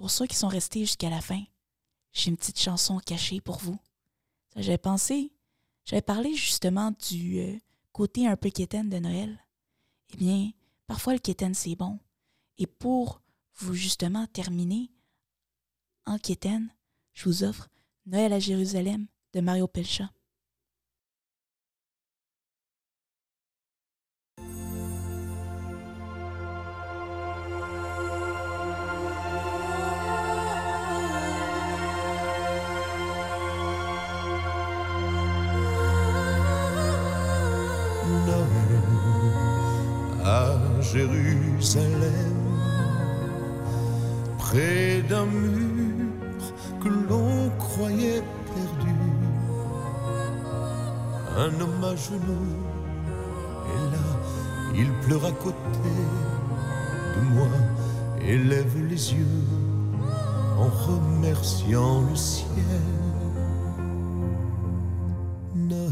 Pour 0.06 0.12
ceux 0.12 0.28
qui 0.28 0.36
sont 0.36 0.50
restés 0.50 0.82
jusqu'à 0.82 1.10
la 1.10 1.20
fin, 1.20 1.42
j'ai 2.14 2.30
une 2.30 2.38
petite 2.38 2.60
chanson 2.60 3.00
cachée 3.00 3.42
pour 3.42 3.58
vous. 3.58 3.80
J'avais 4.56 4.78
pensé, 4.78 5.34
j'avais 5.84 6.04
parlé 6.04 6.36
justement 6.36 6.94
du 7.10 7.40
euh, 7.40 7.58
côté 7.92 8.28
un 8.28 8.38
peu 8.38 8.52
quétaine 8.52 8.88
de 8.88 9.00
Noël. 9.00 9.44
Eh 10.14 10.18
bien, 10.18 10.52
parfois 10.86 11.14
le 11.14 11.20
quétaine 11.20 11.56
c'est 11.56 11.76
bon. 11.76 11.98
Et 12.60 12.68
pour 12.68 13.24
vous 13.56 13.74
justement 13.74 14.28
terminer 14.28 14.92
en 16.06 16.20
quétaine, 16.20 16.70
je 17.14 17.26
vous 17.28 17.44
offre 17.44 17.68
Noël 18.06 18.32
à 18.32 18.38
Jérusalem 18.38 19.08
de 19.34 19.42
Mario 19.42 19.66
Pelcha. 19.68 20.12
Jérusalem, 40.92 42.36
près 44.38 45.02
d'un 45.10 45.26
mur 45.26 46.46
que 46.82 46.90
l'on 46.90 47.50
croyait 47.58 48.24
perdu. 48.54 48.96
Un 51.38 51.54
homme 51.62 51.84
à 51.84 51.96
genoux, 51.96 52.54
et 53.74 53.82
là, 53.94 54.08
il 54.76 54.90
pleure 55.06 55.26
à 55.26 55.32
côté 55.32 55.96
de 57.16 57.22
moi 57.34 57.48
et 58.22 58.38
lève 58.38 58.78
les 58.90 59.14
yeux 59.14 59.44
en 60.58 60.70
remerciant 60.88 62.02
le 62.10 62.16
ciel. 62.16 62.48
Noël 65.56 65.92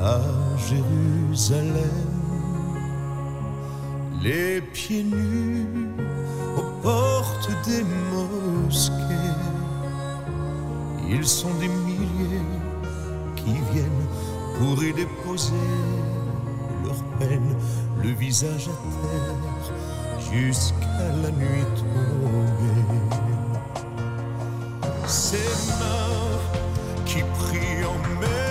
à 0.00 0.20
Jérusalem, 0.68 2.17
les 4.22 4.60
pieds 4.60 5.04
nus 5.04 5.66
aux 6.56 6.82
portes 6.82 7.50
des 7.66 7.84
mosquées. 8.12 8.92
Ils 11.08 11.26
sont 11.26 11.54
des 11.54 11.68
milliers 11.68 12.42
qui 13.36 13.54
viennent 13.72 14.06
pour 14.58 14.82
y 14.82 14.92
déposer 14.92 15.52
leur 16.84 17.02
peine, 17.18 17.54
le 18.02 18.10
visage 18.10 18.68
à 18.68 18.76
terre, 19.02 20.32
jusqu'à 20.32 21.08
la 21.22 21.30
nuit 21.30 21.64
tombée. 21.76 23.16
Ces 25.06 25.38
mains 25.78 26.38
qui 27.06 27.22
prient 27.38 27.84
en 27.86 28.20
même 28.20 28.47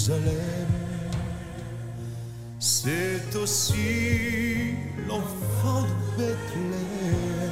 Jérusalem. 0.00 0.66
C'est 2.58 3.36
aussi 3.36 4.74
l'enfant 5.06 5.82
de 5.82 6.22
Bethléem 6.22 7.50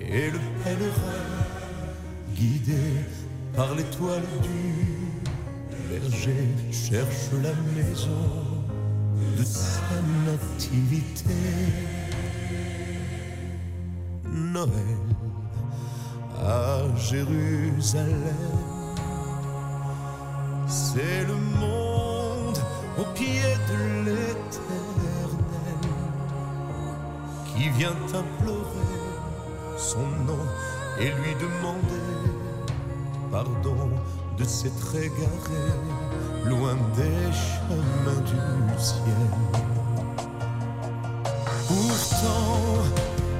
et 0.00 0.30
le 0.30 0.38
pèlerin 0.64 1.28
guidé 2.34 3.04
par 3.54 3.74
l'étoile 3.76 4.22
du 4.42 5.20
berger 5.88 6.48
cherche 6.72 7.30
la 7.42 7.54
maison 7.76 8.28
de 9.38 9.44
sa 9.44 9.94
nativité. 10.26 11.34
Noël 14.32 14.98
à 16.40 16.80
Jérusalem. 16.96 18.61
C'est 20.94 21.24
le 21.26 21.36
monde 21.58 22.58
au 22.98 23.04
pied 23.14 23.40
de 23.70 24.04
l'éternel 24.04 25.30
qui 27.46 27.70
vient 27.70 27.96
implorer 28.08 28.92
son 29.78 30.06
nom 30.26 30.44
et 31.00 31.06
lui 31.06 31.34
demander 31.40 32.08
pardon 33.30 33.88
de 34.36 34.44
s'être 34.44 34.94
égaré 34.94 35.64
loin 36.44 36.76
des 36.94 37.32
chemins 37.32 38.20
du 38.26 38.78
ciel. 38.78 39.30
Pourtant, 41.68 42.84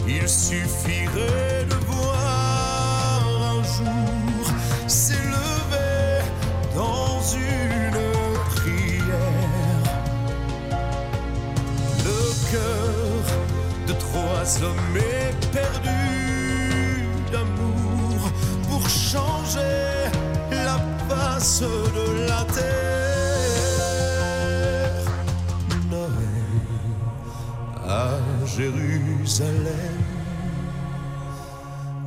il 0.09 0.26
suffirait 0.26 1.41
hommes 14.62 14.96
éperdus 14.96 15.90
d'amour 17.30 18.30
changer 18.88 20.08
la 20.50 20.78
face 21.08 21.62
de 21.62 22.06
la 22.28 22.44
terre. 22.44 22.62
Noël 25.90 26.10
à 27.88 28.08
Jérusalem, 28.46 29.98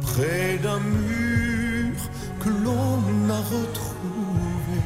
près 0.01 0.57
d'un 0.63 0.79
mur 0.79 1.97
que 2.39 2.49
l'on 2.49 3.29
a 3.29 3.41
retrouvé. 3.55 4.81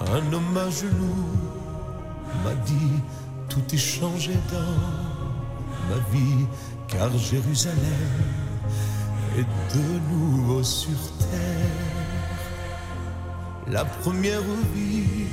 Un 0.00 0.32
homme 0.32 0.56
à 0.56 0.70
genoux 0.70 1.36
m'a 2.44 2.54
dit 2.64 3.02
tout 3.48 3.66
est 3.72 3.76
changé 3.76 4.34
dans 4.52 5.07
car 6.88 7.10
Jérusalem 7.16 7.76
est 9.36 9.76
de 9.76 10.00
nouveau 10.10 10.62
sur 10.62 10.98
terre. 11.18 11.86
La 13.68 13.84
première 13.84 14.42
vie 14.74 15.26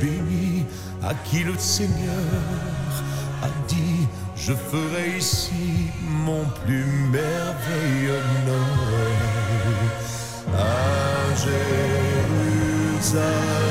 bénie 0.00 0.64
à 1.02 1.14
qui 1.14 1.44
le 1.44 1.56
Seigneur 1.58 2.32
a 3.42 3.48
dit 3.68 4.06
je 4.36 4.52
ferai 4.54 5.18
ici 5.18 5.90
mon 6.02 6.44
plus 6.64 6.84
merveilleux 7.10 8.22
Noël 8.46 9.22
à 10.56 11.34
Jérusalem. 12.96 13.61